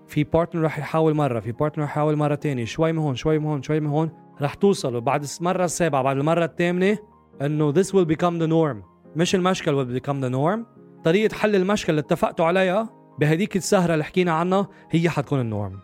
[0.08, 2.66] في partner رح يحاول مرة في partner رح يحاول مرة تانية.
[2.66, 6.18] شوي من هون شوي من هون شوي من هون رح توصلوا بعد المره السابعة بعد
[6.18, 6.98] المرة الثامنة
[7.42, 8.97] إنه this will become the norm.
[9.18, 10.78] مش المشكل will become the norm.
[11.04, 15.80] طريقة حل المشكل اللي اتفقتوا عليها بهديك السهرة اللي حكينا عنها هي حتكون النورم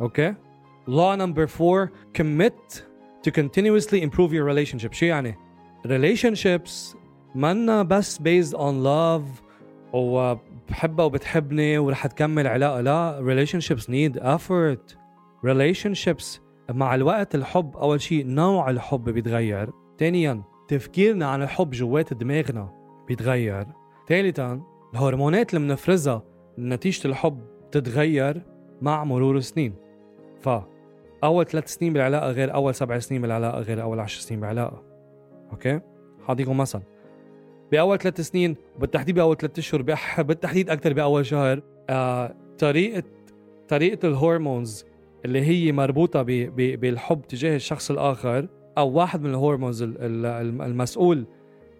[0.00, 0.34] أوكي
[0.88, 2.82] law number four commit
[3.26, 4.92] to continuously improve your relationship.
[4.92, 5.34] شو يعني؟
[5.86, 6.96] Relationships
[7.34, 9.42] منا بس based on love.
[9.92, 12.80] وبحبها وبتحبني ورح تكمل علاقة.
[12.80, 14.96] لا relationships need effort.
[15.46, 16.40] Relationships
[16.70, 19.70] مع الوقت الحب أول شيء نوع الحب بيتغير.
[19.98, 22.72] ثانيا تفكيرنا عن الحب جوات دماغنا
[23.08, 23.66] بيتغير.
[24.08, 24.62] ثالثا
[24.94, 26.22] الهرمونات اللي بنفرزها
[26.58, 28.42] نتيجة الحب تتغير
[28.82, 29.74] مع مرور السنين.
[30.40, 30.48] ف
[31.24, 34.82] أول ثلاث سنين بالعلاقة غير أول سبع سنين بالعلاقة غير أول عشر سنين بالعلاقة.
[35.52, 35.80] أوكي؟
[36.26, 36.80] حاعطيكم مثل
[37.72, 39.82] بأول ثلاث سنين وبالتحديد بأول ثلاث أشهر
[40.18, 43.02] بالتحديد أكثر بأول شهر آه طريقة
[43.68, 44.84] طريقة ال hormones
[45.24, 48.48] اللي هي مربوطة ب ب بالحب تجاه الشخص الآخر
[48.78, 51.26] أو واحد من ال hormones المسؤول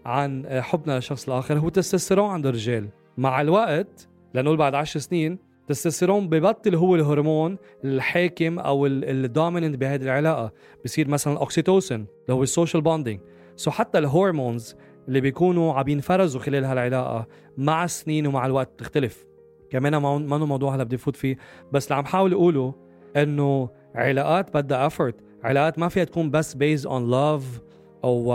[0.04, 2.88] عن حبنا للشخص الآخر هو تستوستيرون عند الرجال.
[3.18, 10.02] مع الوقت لنقول بعد عشر سنين التستوستيرون ببطل هو الهرمون الحاكم أو ال dominant بهذه
[10.02, 10.52] العلاقة.
[10.84, 13.20] بصير مثلا الاوكسيتوسين اللي هو ال social bonding
[13.56, 14.76] so حتى ال hormones
[15.08, 17.26] اللي بيكونوا عم ينفرزوا خلال هالعلاقة
[17.58, 19.24] مع السنين ومع الوقت بتختلف
[19.70, 21.36] كمان ما ما موضوع هلا بدي فوت فيه.
[21.72, 22.74] بس اللي عم حاول أقوله
[23.16, 27.60] إنه علاقات بدها effort علاقات ما فيها تكون بس based on love
[28.04, 28.34] أو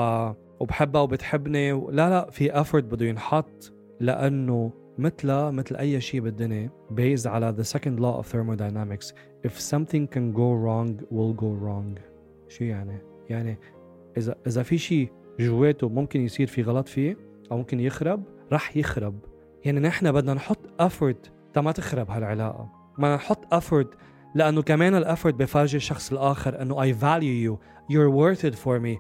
[0.60, 1.72] وبحبها وبتحبني.
[1.72, 7.66] لا لا في effort بده ينحط لأنه مثل مثل أي شيء بالدنيا based على the
[7.66, 9.14] second law of thermodynamics.
[9.48, 12.00] If something can go wrong will go wrong.
[12.48, 12.98] شو يعني؟
[13.30, 13.58] يعني
[14.18, 17.18] إذا إذا في شيء جواته ممكن يصير في غلط فيه
[17.52, 19.20] أو ممكن يخرب رح يخرب.
[19.66, 21.30] يعني نحن بدنا نحط effort.
[21.54, 22.70] تا ما تخرب هالعلاقة.
[22.98, 23.88] بدنا نحط effort
[24.36, 27.60] لأنه كمان ال effort بفرجي الشخص الآخر إنه I value you.
[27.94, 29.00] You're worth it for me.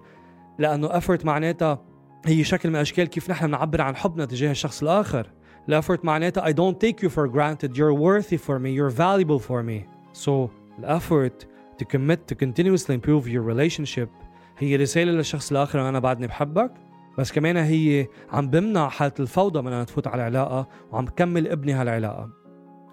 [0.59, 1.81] لأنه effort معناتها
[2.25, 5.31] هي شكل من أشكال كيف نحن بنعبر عن حبنا تجاه الشخص الآخر.
[5.69, 7.77] ال effort معناتها I don't take you for granted.
[7.77, 8.69] You're worthy for me.
[8.69, 9.87] You're valuable for me.
[10.13, 11.47] So الافورت
[11.81, 14.09] to commit to continuously improve your relationship
[14.57, 16.71] هي رسالة للشخص الآخر أنا بعدني بحبك.
[17.17, 21.73] بس كمان هي عم بمنع حالة الفوضى من أنا تفوت على العلاقة وعم كمل ابني
[21.73, 22.29] هالعلاقة.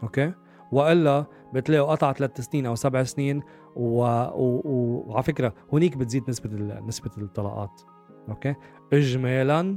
[0.03, 0.33] okay
[0.73, 3.43] وإلا بتلاقوا قطع ثلاث سنين أو سبع سنين
[3.77, 4.03] و...
[4.03, 4.63] و...
[4.65, 5.05] و...
[5.07, 6.87] وعلى فكرة هونيك بتزيد نسبة ال...
[6.87, 7.81] نسبة الطلاقات
[8.29, 8.55] okay
[8.93, 9.77] إجمالا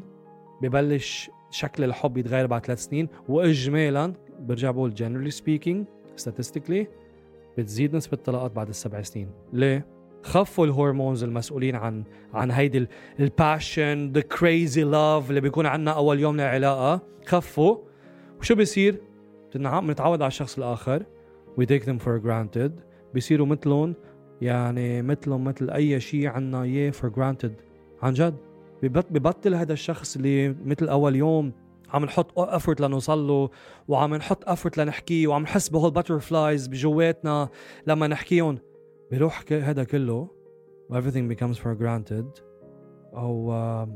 [0.61, 5.85] ببلش شكل الحب يتغير بعد ثلاث سنين واجمالا برجع بقول generally speaking
[6.23, 6.85] statistically
[7.57, 12.03] بتزيد نسبة الطلاقات بعد السبع سنين ليه؟ خفوا ال hormones المسؤولين عن
[12.33, 12.87] عن هيدي
[13.19, 17.77] ال passion the crazy love اللي بيكون عندنا أول يوم للعلاقة خفوا
[18.39, 19.01] وشو بيصير؟
[19.57, 21.05] بنتعود على الشخص الآخر
[21.59, 22.71] we take them for granted.
[23.13, 23.95] بيصيروا مثلهم
[24.41, 27.51] يعني مثلهم مثل أي شيء عنا إياه for granted.
[28.01, 28.35] عن جد.
[28.83, 31.53] ببطل هذا الشخص اللي مثل أول يوم
[31.89, 33.49] عم نحط effort لنوصل له
[33.87, 37.49] وعم نحط effort لنحكيه وعم نحس بهول ال butterflies بجواتنا
[37.87, 38.57] لما نحكيهم.
[39.11, 40.27] بيروح هذا كله
[40.91, 42.41] everything becomes for granted.
[43.13, 43.89] أو uh,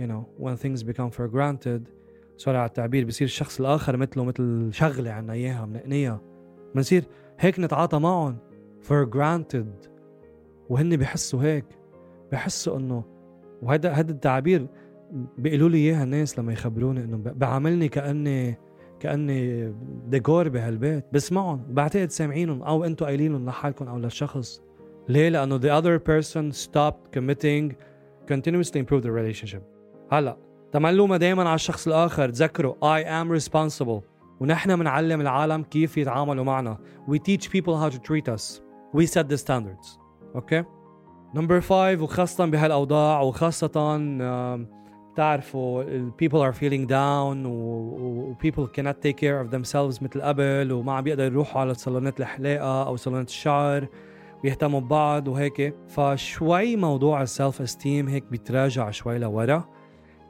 [0.00, 2.03] you know when things become for granted
[2.36, 6.20] sorry على التعبير بصير الشخص الآخر مثله مثل شغلة عنا إياها منقنيها.
[6.74, 7.04] بنصير
[7.38, 8.36] هيك نتعاطى معهم.
[8.82, 9.88] For granted.
[10.68, 11.64] وهن بحسوا هيك.
[12.32, 13.04] بحسوا إنه
[13.62, 14.66] وهذا هذا التعبير
[15.38, 18.58] بيقولوا لي إياها الناس لما يخبروني إنه بعاملني كأني
[19.00, 19.74] كأني
[20.08, 21.04] ديكور بهالبيت.
[21.12, 24.62] بسمعهم بعتقد سامعينهم أو أنتم قايلينهم لحالكم أو للشخص.
[25.08, 27.74] ليه؟ لأنه the other person stopped committing
[28.26, 29.62] continuously improve the relationship.
[30.12, 30.36] هلأ
[30.74, 32.28] تملومة دائما على الشخص الآخر.
[32.28, 34.02] تذكروا I am responsible.
[34.40, 36.78] ونحن بنعلم العالم كيف يتعاملوا معنا.
[37.08, 38.60] We teach people how to treat us.
[38.92, 39.98] We set the standards.
[40.34, 40.64] okay okay?
[41.34, 43.98] number 5 وخاصة بهالأوضاع وخاصة
[45.12, 45.84] بتعرفوا
[46.22, 51.04] people are feeling down و people cannot take care of themselves مثل قبل وما عم
[51.04, 53.88] بيقدروا يروحوا على صالونات الحلاقة أو صالونات الشعر.
[54.44, 55.74] ويهتموا ببعض وهيك.
[55.88, 59.64] فشوي موضوع ال self-esteem هيك بيتراجع شوي لورا.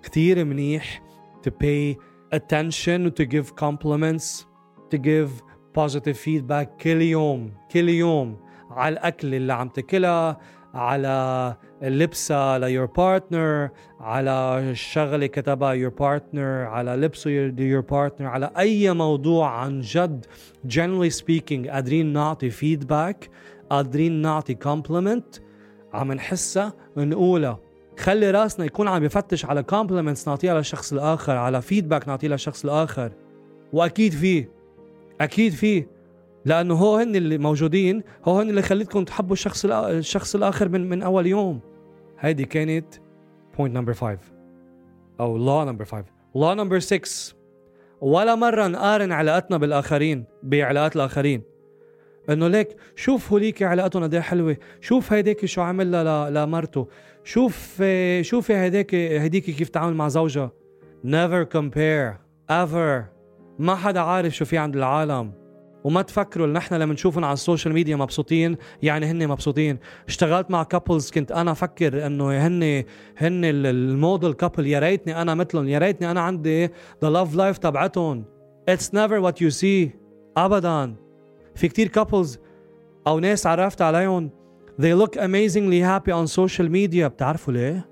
[0.05, 1.03] كثير منيح
[1.47, 1.97] to pay
[2.35, 4.47] attention to give compliments
[4.91, 5.31] to give
[5.75, 8.37] positive feedback كل يوم كل يوم
[8.71, 10.39] على الأكل اللي عم تاكلها
[10.75, 13.71] على لبسها ل your partner
[14.01, 20.27] على شغلة كتبها your partner على لبسه your partner على أي موضوع عن جد.
[20.69, 23.31] Generally speaking قادرين نعطي feedback
[23.71, 25.37] قادرين نعطي compliment
[25.93, 27.59] عم نحسها نقولها
[27.99, 33.13] خلي راسنا يكون عم يفتش على compliments نعطيها للشخص الآخر على feedback نعطيه للشخص الآخر.
[33.73, 34.51] وأكيد فيه
[35.21, 35.89] أكيد فيه
[36.45, 41.03] لأنه هو هن اللي موجودين هو هن اللي خليتكم تحبوا الشخص الشخص الآخر من من
[41.03, 41.61] أول يوم.
[42.19, 42.95] هيدي كانت
[43.59, 44.19] point number 5
[45.21, 46.05] أو law number 5
[46.35, 47.35] law number 6
[48.01, 51.43] ولا مرة نقارن علاقتنا بالآخرين بعلاقات الآخرين.
[52.31, 54.57] إنه ليك شوف هوليك علاقتهم قد حلوة.
[54.81, 55.93] شوف هيديك شو عمل
[56.35, 56.89] لمرته.
[57.25, 57.83] شوف
[58.21, 60.53] شوفي هيديك هيديك كيف تعامل مع زوجها
[61.07, 62.15] never compare
[62.51, 63.05] ever.
[63.59, 65.33] ما حدا عارف شو في عند العالم.
[65.85, 68.57] وما تفكروا نحن لما نشوفهم على السوشيال ميديا مبسوطين.
[68.83, 69.79] يعني هن مبسوطين.
[70.09, 72.85] اشتغلت مع couples كنت أنا أفكر إنه هن
[73.17, 76.71] هن ال model couple يا ريتني أنا مثلهم يا ريتني أنا عندي
[77.03, 78.25] the love life تبعتهم.
[78.69, 79.91] it's never what you see
[80.37, 80.95] ابدا.
[81.55, 82.39] في كتير couples
[83.07, 84.31] أو ناس عرفت عليهم
[84.80, 87.90] they look amazingly happy on social media بتعرفوا ليه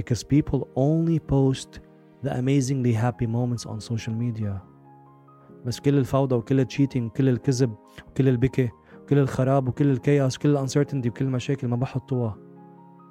[0.00, 1.80] because people only post
[2.24, 4.60] the amazingly happy moments on social media
[5.66, 7.74] بس كل الفوضى وكل التشيتنج وكل الكذب
[8.08, 8.70] وكل البكي
[9.02, 12.36] وكل الخراب وكل الكياس وكل الانسرتينتي وكل المشاكل ما بحطوها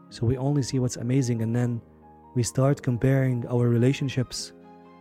[0.09, 1.81] so we only see what's amazing and then
[2.35, 4.53] we start comparing our relationships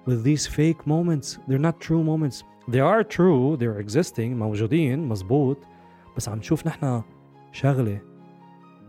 [0.06, 2.36] with these fake moments they're not true moments
[2.72, 5.58] they are true they're existing موجودين مزبوط
[6.16, 7.02] بس عم نشوف نحن
[7.57, 8.01] شغلة.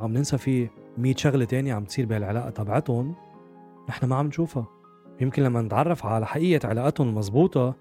[0.00, 3.14] عم ننسى في 100 شغلة تانية عم تصير بهالعلاقة تبعتهم.
[3.88, 4.66] نحن ما عم نشوفها.
[5.20, 7.74] يمكن لما نتعرف على حقيقة علاقاتهم المضبوطه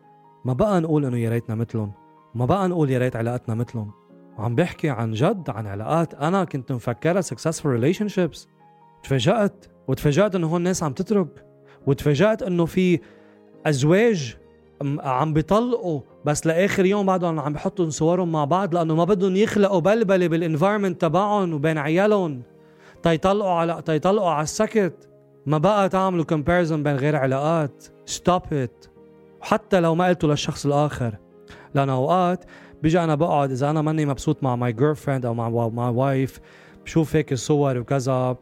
[0.45, 1.91] ما بقى نقول إنه يا ريتنا مثلهم.
[2.36, 3.91] ما بقى نقول يا ريت علاقتنا مثلهم.
[4.38, 8.47] وعم بحكي عن جد عن علاقات أنا كنت مفكرها successful relationships.
[9.04, 11.45] تفاجأت وتفاجأت إنه هون الناس عم تترك.
[11.88, 13.00] وتفاجأت إنه في
[13.65, 14.38] أزواج
[15.00, 19.80] عم بيطلقوا بس لآخر يوم بعدهم عم بحطوا صورهم مع بعض لأنه ما بدهم يخلقوا
[19.80, 22.42] بلبلة بالانفايرمنت تبعهم وبين عيالهم.
[23.04, 25.10] تيطلقوا على تيطلقوا على السكت.
[25.46, 27.86] ما بقى تعملوا comparison بين غير علاقات.
[28.06, 28.86] stop it
[29.42, 31.16] وحتى لو ما قلته للشخص الآخر.
[31.76, 32.46] لأن أوقات
[32.84, 36.40] بيجي أنا بقعد إذا أنا ماني مبسوط مع my girlfriend أو مع my wife
[36.86, 38.38] بشوف هيك الصور وكذا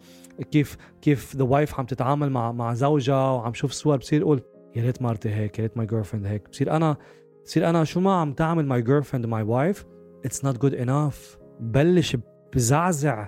[0.51, 4.41] كيف كيف the wife عم تتعامل مع مع زوجها وعم شوف صور بصير أقول
[4.75, 6.49] يا ريت مرتي هيك يا ريت my girl هيك.
[6.49, 6.97] بصير أنا
[7.45, 9.85] بصير أنا شو ما عم تعمل my girl my wife
[10.25, 12.17] it's not good enough بلش
[12.53, 13.27] بزعزع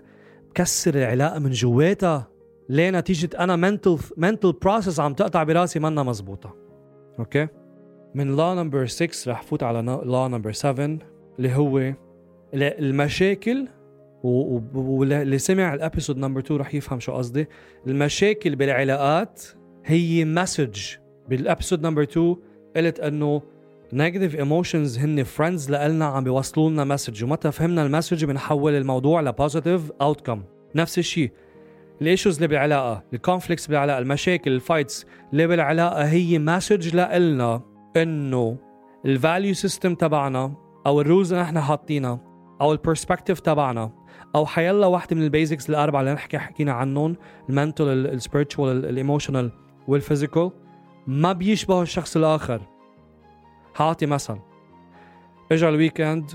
[0.49, 2.27] بكسر العلاقة من جواتها.
[2.69, 6.55] ليه نتيجة أنا mental mental process عم تقطع براسي منا مزبوطة.
[7.19, 7.47] أوكي؟
[8.15, 10.97] من law number 6 رح فوت على law number 7
[11.39, 11.93] اللي هو
[12.53, 13.67] المشاكل
[14.23, 17.47] واللي سمع ال episode number 2 رح يفهم شو قصدي.
[17.87, 19.43] المشاكل بالعلاقات
[19.85, 20.81] هي message
[21.29, 22.35] بال episode number 2
[22.75, 23.41] قلت إنه
[23.93, 29.21] negative emotions هن friends لنا عم بيوصلوا لنا message ومتى فهمنا ال message بنحول الموضوع
[29.21, 30.43] ل positive outcome
[30.75, 31.31] نفس الشيء
[32.01, 37.61] ال issues اللي بالعلاقة ال conflicts بالعلاقة المشاكل ال fights اللي بالعلاقة هي message لنا
[37.97, 38.57] إنه
[39.05, 40.53] ال value system تبعنا
[40.85, 42.19] أو ال rules اللي نحن حاطينها
[42.61, 43.91] أو ال perspective تبعنا
[44.35, 47.15] أو حيلا واحدة من ال basics الأربعة اللي نحكي حكينا عنهم
[47.49, 49.51] ال mental ال spiritual ال emotional
[49.87, 50.51] وال physical
[51.07, 52.61] ما بيشبهوا الشخص الآخر.
[53.75, 54.39] حاعطي مثل
[55.51, 56.31] اجى ال weekend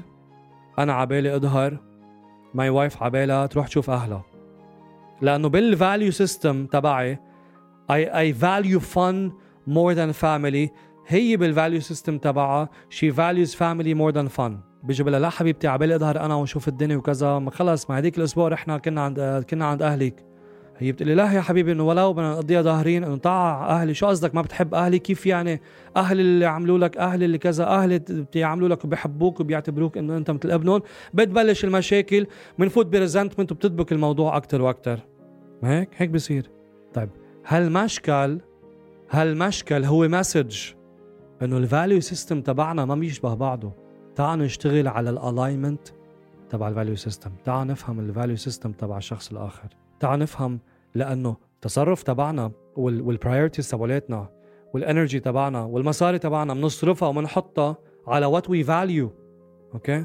[0.78, 1.78] أنا عبالي أظهر
[2.54, 4.24] my wife عبالها تروح تشوف أهلها.
[5.20, 7.18] لأنه بال value system تبعي
[7.90, 9.32] I, I value fun
[9.68, 10.70] more than family.
[11.06, 15.68] هي بال value system تبعها she values family more than fun بيجي بلا لا حبيبتي
[15.68, 17.38] عبالي أظهر أنا وشوف الدنيا وكذا.
[17.38, 20.31] ما خلص ما هديك الأسبوع رحنا كنا عند كنا عند أهلك.
[20.78, 24.06] هي بتقول لي لا يا حبيبي إنه ولو بدنا نقضيها ظاهرين إنه طاع أهلي شو
[24.06, 25.60] قصدك ما بتحب أهلي كيف يعني
[25.96, 30.50] أهلي اللي عملوا لك أهلي اللي كذا أهلي بيعملوا لك وبيحبوك وبيعتبروك إنه أنت مثل
[30.50, 30.82] ابنهم
[31.14, 32.26] بتبلش المشاكل
[32.58, 35.00] بنفوت ب resentment وبتدبك الموضوع أكثر وأكثر
[35.64, 36.50] هيك هيك بصير.
[36.94, 37.08] طيب
[37.46, 38.38] هالمشكل
[39.10, 40.56] هالمشكل هو message
[41.42, 43.72] إنه ال value system تبعنا ما بيشبه بعضه
[44.16, 45.88] تعال نشتغل على ال alignment
[46.50, 49.68] تبع ال value system تعال نفهم ال value system تبع الشخص الآخر.
[50.02, 50.60] تعال نفهم
[50.94, 54.28] لأنه التصرف تبعنا وال priorities تبعولاتنا
[54.74, 59.12] وال energy تبعنا والمصاري تبعنا بنصرفها وبنحطها على what we value
[59.74, 60.04] أوكي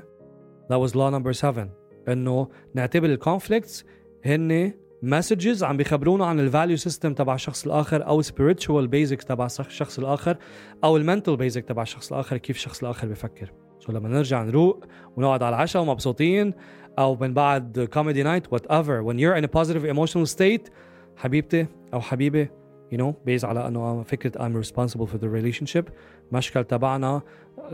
[0.70, 1.70] That was law number 7
[2.08, 3.86] إنه نعتبر ال conflicts
[4.26, 9.46] هن messages عم بيخبرونا عن ال value system تبع الشخص الآخر أو spiritual basics تبع
[9.46, 10.38] الشخص الآخر
[10.84, 13.54] أو ال mental basic تبع الشخص الآخر كيف الشخص الآخر بفكر.
[13.94, 16.54] لما نرجع نروق ونقعد على العشاء ومبسوطين
[17.00, 20.72] أو من بعد comedy night whatever when you're in a positive emotional state
[21.18, 22.50] حبيبتي أو حبيبي
[22.94, 25.92] you know base على إنه فكرة I'm responsible for the relationship
[26.32, 27.22] مشكل تبعنا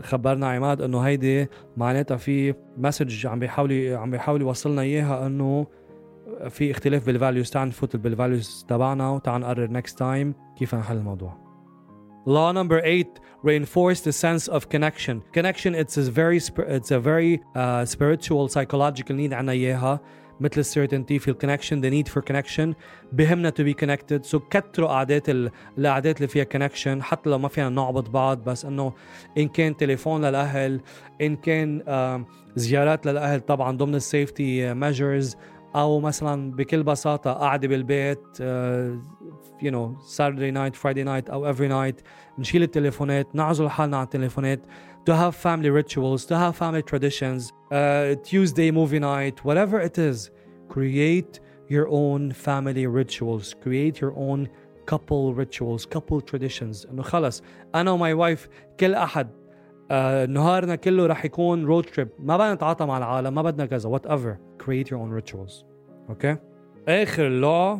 [0.02, 5.66] خبرنا عماد إنه هيدي معناتها في message عم بيحاول عم بيحاول يوصلنا إياها إنه
[6.48, 10.96] في اختلاف بال values تعال نفوت بال values تبعنا وتعال نقرر next time كيف نحل
[10.96, 11.43] الموضوع.
[12.26, 15.22] Law number eight reinforce the sense of connection.
[15.32, 16.40] Connection it's a very
[16.78, 20.00] it's a very uh, spiritual psychological need إياها.
[20.40, 22.74] مثل ال certainty في ال connection the need for connection.
[23.12, 24.24] بهمنا to be connected.
[24.24, 25.28] So كتروا قعدات
[25.78, 27.02] القعدات اللي فيها connection.
[27.02, 28.92] حتى لو ما فينا نعبط بعض بس إنه
[29.38, 30.80] إن كان تليفون للأهل
[31.20, 35.36] إن كان uh, زيارات للأهل طبعا ضمن ال safety measures
[35.76, 38.22] أو مثلا بكل بساطة قاعدة بالبيت
[39.61, 42.01] يو نو ساتردي نايت فرايدي نايت او افري نايت
[42.39, 44.59] نشيل التليفونات نعزل حالنا عن التليفونات
[45.09, 50.29] to have family rituals to have family traditions uh, Tuesday movie night whatever it is
[50.73, 51.39] create
[51.75, 54.39] your own family rituals create your own
[54.91, 57.43] couple rituals couple traditions انه خلص
[57.75, 59.93] انا وماي وايف كل احد uh,
[60.29, 64.07] نهارنا كله رح يكون رود تريب ما بدنا نتعاطى مع العالم ما بدنا كذا وات
[64.07, 65.65] ايفر create your own rituals
[66.09, 66.37] اوكي
[66.87, 67.79] اخر law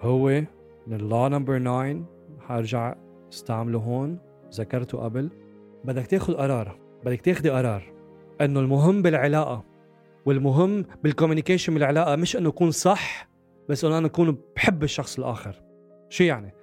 [0.00, 0.42] هو
[0.87, 2.05] من law number 9
[2.39, 2.95] حرجع
[3.33, 4.19] استعمله هون.
[4.53, 5.29] ذكرته قبل.
[5.83, 6.79] بدك تاخذ قرار.
[7.05, 7.93] بدك تاخذي قرار.
[8.41, 9.63] إنه المهم بالعلاقة.
[10.25, 13.29] والمهم بال communication بالعلاقه مش إنه يكون صح
[13.69, 15.61] بس إنه أنا اكون بحب الشخص الآخر.
[16.09, 16.53] شو يعني؟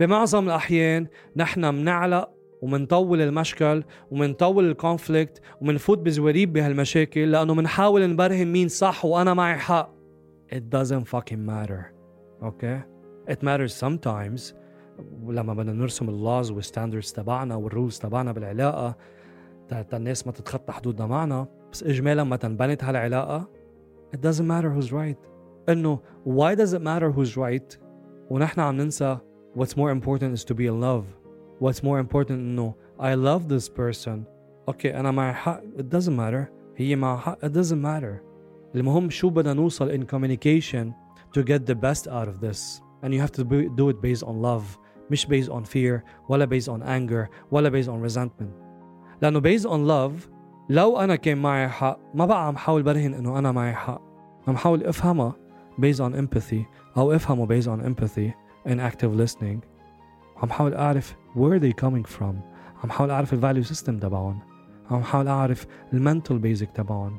[0.00, 2.30] بمعظم الأحيان نحن بنعلق
[2.62, 9.58] ومنطول المشكل ومنطول ال conflict ومنفوت بزوريب بهالمشاكل لأنه منحاول نبرهن مين صح وأنا معي
[9.58, 9.94] حق.
[10.52, 11.84] It doesn't fucking matter.
[12.42, 12.89] okay okay?
[13.27, 14.53] it matters sometimes
[15.23, 18.95] ولما بدنا نرسم اللوز والستاندردز تبعنا والرولز تبعنا بالعلاقه
[19.69, 23.47] تا الناس ما تتخطى حدودنا معنا بس اجمالا ما تنبنت هالعلاقه
[24.15, 25.17] it doesn't matter who's right
[25.69, 27.79] انه why does it matter who's right
[28.29, 29.17] ونحن عم ننسى
[29.57, 31.05] what's more important is to be in love
[31.59, 34.19] what's more important انه I love this person
[34.67, 38.21] اوكي انا معي حق it doesn't matter هي معها حق it doesn't matter
[38.75, 40.93] المهم شو بدنا نوصل in communication
[41.37, 43.43] to get the best out of this and you have to
[43.75, 44.77] do it based on love
[45.11, 48.53] مش based on fear ولا based on anger ولا based on resentment
[49.21, 50.29] لأنه based on love
[50.69, 54.01] لو أنا كان معي حق ما بقى عم حاول برهن إنه أنا معي حق
[54.47, 55.33] عم حاول أفهمها
[55.81, 56.65] based on empathy
[56.97, 58.31] أو أفهمه based on empathy
[58.67, 59.59] and active listening
[60.37, 62.35] عم حاول أعرف where they coming from
[62.83, 64.39] عم حاول أعرف الفاليو سيستم تبعهم
[64.91, 67.17] عم حاول أعرف المنتل بيزك تبعهم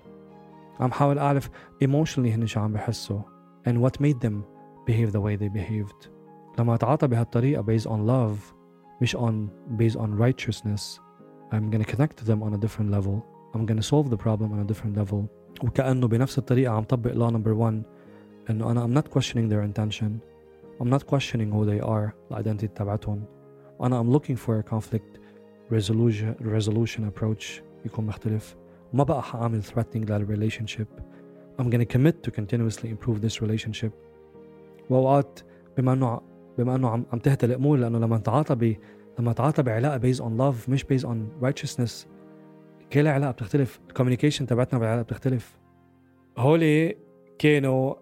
[0.81, 1.51] عم حاول أعرف
[1.85, 3.21] emotionally هن شو عم بحسوا
[3.69, 4.50] and what made them
[4.91, 6.09] behave the way they behaved
[6.59, 8.55] لما اتعاطى بهالطريقة based on love
[9.03, 9.33] مش on
[9.79, 11.01] based on righteousness
[11.53, 13.23] I'm gonna connect to them on a different level
[13.55, 15.25] I'm gonna solve the problem on a different level
[15.65, 17.83] وكأنه بنفس الطريقة عم طبق law number one
[18.51, 20.21] إنه أنا I'm not questioning their intention
[20.81, 23.25] I'm not questioning who they are الidentity تبعتهم
[23.79, 25.19] وأنا I'm looking for a conflict
[25.71, 28.57] resolution resolution approach يكون مختلف
[28.95, 30.87] وما بقى حأعمل threatening للريليشنشيب
[31.59, 33.93] I'm gonna commit to continuously improve this relationship
[34.90, 35.40] وأوقات
[35.78, 36.22] بما إنه
[36.58, 38.76] بما إنه عم عم تهتل الأمور لأنه لما تعاطى ب
[39.20, 42.08] لما تعاطى بعلاقة based on love مش based on righteousness
[42.94, 45.60] كل علاقة بتختلف ال communication تبعتنا بالعلاقة بتختلف.
[46.38, 46.98] هولي
[47.40, 47.96] كانوا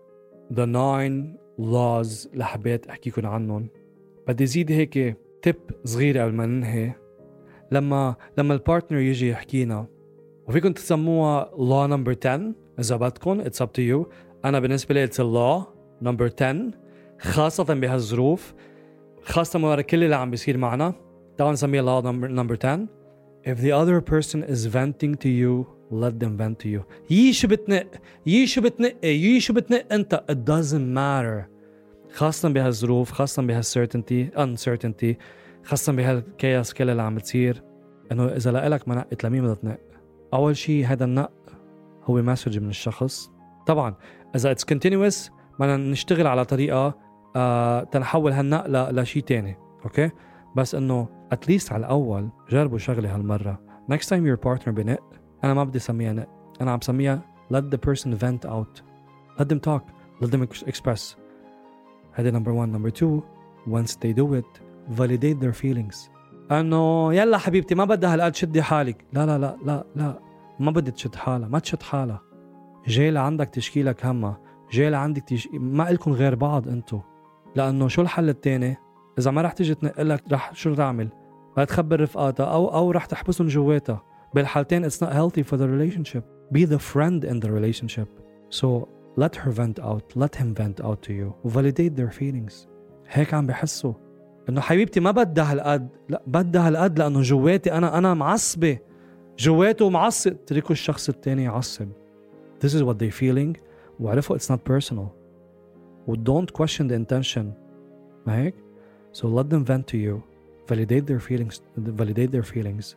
[0.54, 3.68] the nine laws اللي حبيت احكيكم عنهم.
[4.28, 5.18] بدي زيد هيك
[5.48, 6.94] tip صغيرة قبل ما ننهي.
[7.72, 9.86] لما لما ال partner يجي يحكينا
[10.48, 14.10] وفيكم تسموها law number 10 إذا بدكم it's up to you
[14.46, 15.79] أنا بالنسبة لي it's law.
[16.04, 16.72] Number 10
[17.20, 18.54] خاصة بهالظروف
[19.24, 20.94] خاصة ورا كل اللي عم بيصير معنا.
[21.38, 22.88] تعال نسميها law number, number 10
[23.46, 26.84] If the other person is venting to you let them vent to you.
[27.10, 27.88] يي شو بتنق
[28.26, 31.50] يي شو بتنق يي شو بتنق أنت؟ It doesn't matter.
[32.14, 35.16] خاصة بهالظروف خاصة بهالسيرتينتي uncertainty
[35.64, 37.64] خاصة بهالكياس كل اللي عم تصير
[38.12, 39.80] إنه إذا إلك ما نقت لمين بدها تنق؟
[40.34, 41.32] أول شيء هذا النق
[42.04, 43.32] هو message من الشخص.
[43.68, 43.96] طبعا
[44.36, 46.94] إذا it's continuous بدنا نشتغل على طريقة
[47.36, 50.12] آه تنحول هالنق لشيء تاني أوكي؟
[50.56, 53.60] بس إنه اتليست على الأول جربوا شغلة هالمرة.
[53.92, 55.00] Next time your partner بنق
[55.44, 56.28] أنا ما بدي أسميها نق
[56.62, 57.22] أنا عم بسميها
[57.54, 58.82] let the person vent out.
[59.40, 59.84] Let them talk
[60.22, 61.16] let them express.
[62.14, 62.72] هذا number one.
[62.72, 63.24] Number two
[63.68, 66.10] once they do it validate their feelings.
[66.52, 69.06] إنه يلا حبيبتي ما بدها هالقد شدي حالك.
[69.14, 70.20] لا لا لا لا لا.
[70.60, 72.22] ما بدي تشد حالها ما تشد حالها.
[72.88, 75.50] جاي لعندك تشكيلك همها جاي لعندك تش...
[75.54, 77.00] ما إلكم غير بعض انتو.
[77.56, 78.78] لأنه شو الحل الثاني
[79.20, 81.10] إذا ما رح تيجي تنقلك رح شو تعمل؟
[81.58, 84.04] رح تخبر رفقاتها أو أو رح تحبسهم جواتها.
[84.34, 86.24] بالحالتين it's not healthy for the relationship.
[86.52, 88.08] Be the friend in the relationship.
[88.50, 90.06] So let her vent out.
[90.16, 91.34] Let him vent out to you.
[91.46, 92.68] Validate their feelings.
[93.08, 93.94] هيك عم بحسوا.
[94.50, 95.90] إنه حبيبتي ما بدها هالقد.
[96.10, 98.78] لا بدها هالقد لأنه جواتي أنا أنا معصبة.
[99.40, 101.88] جواته معصب اتركوا الشخص الثاني يعصب.
[102.64, 103.58] This is what they feeling.
[104.01, 105.09] وعرفوا it's not personal
[106.07, 107.45] و don't question the intention
[108.27, 108.55] ما هيك
[109.13, 110.21] so let them vent to you
[110.73, 112.95] validate their feelings validate their feelings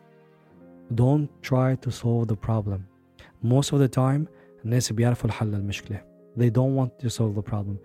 [0.94, 2.80] don't try to solve the problem
[3.44, 4.26] most of the time
[4.64, 6.02] الناس بيعرفوا الحل للمشكله
[6.38, 7.76] they don't want to solve the problem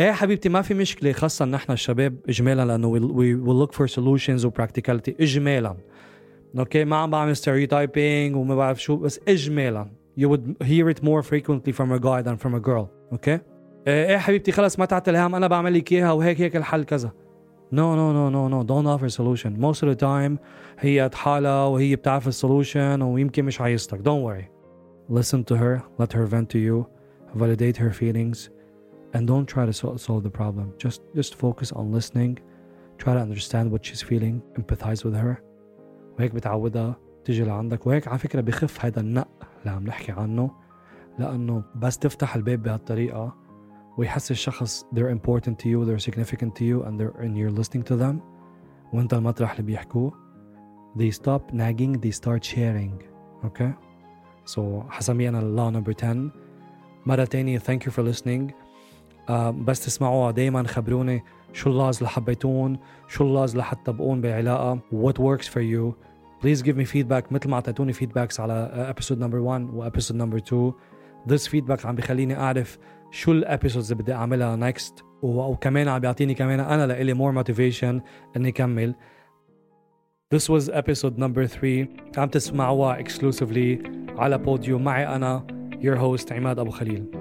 [0.00, 4.44] ايه حبيبتي ما في مشكله خاصه نحن الشباب اجمالا لانه we will look for solutions
[4.44, 5.76] و practicality اجمالا
[6.58, 9.86] اوكي ما عم بعمل stereotyping وما بعرف شو بس اجمالا
[10.16, 13.40] you would hear it more frequently from a guy than from a girl اوكي
[13.86, 17.12] ايه حبيبتي خلص ما تعتل هم انا بعمل لك اياها وهيك هيك الحل كذا
[17.72, 18.62] No, no, no, no, no.
[18.62, 19.58] Don't offer solution.
[19.58, 20.38] Most of the time
[20.78, 23.98] هي حالها وهي بتعرف السولوشن ويمكن مش عايزتك.
[23.98, 24.44] Don't worry.
[25.08, 25.82] Listen to her.
[25.98, 26.86] Let her vent to you.
[27.34, 28.50] Validate her feelings.
[29.14, 29.72] And don't try to
[30.06, 30.66] solve the problem.
[30.84, 32.32] Just just focus on listening.
[33.02, 34.36] Try to understand what she's feeling.
[34.58, 35.42] Empathize with her.
[36.18, 39.28] وهيك بتعودها تيجي لعندك وهيك على فكرة بخف هذا النق
[39.59, 40.51] اللي عم نحكي عنه
[41.19, 43.35] لأنه بس تفتح الباب بهالطريقة
[43.97, 47.83] ويحس الشخص they're important to you they're significant to you and they're and you're listening
[47.83, 48.15] to them
[48.93, 50.13] وانت المطرح اللي بيحكوه
[50.97, 53.03] they stop nagging they start sharing
[53.45, 53.71] okay
[54.55, 56.31] so حسمي أنا law number 10
[57.05, 58.51] مرة تانية thank you for listening
[59.29, 64.21] uh, بس تسمعوها دايما خبروني شو ال laws اللي حبيتون شو ال laws اللي حتطبقون
[64.21, 66.08] بعلاقة what works for you
[66.41, 67.31] please give me feedback.
[67.31, 70.73] مثل ما أعطيتوني feedbacks على episode number 1 و episode number 2
[71.27, 72.77] this feedback عم بخليني أعرف
[73.11, 78.01] شو ال episodes اللي بدي أعملها next وكمان عم بيعطيني كمان أنا لإلي more motivation
[78.37, 78.95] إني كمل.
[80.35, 81.87] This was episode number 3
[82.17, 85.47] عم تسمعوها exclusively على Podeo معي أنا
[85.81, 87.18] your host عماد أبو خليل.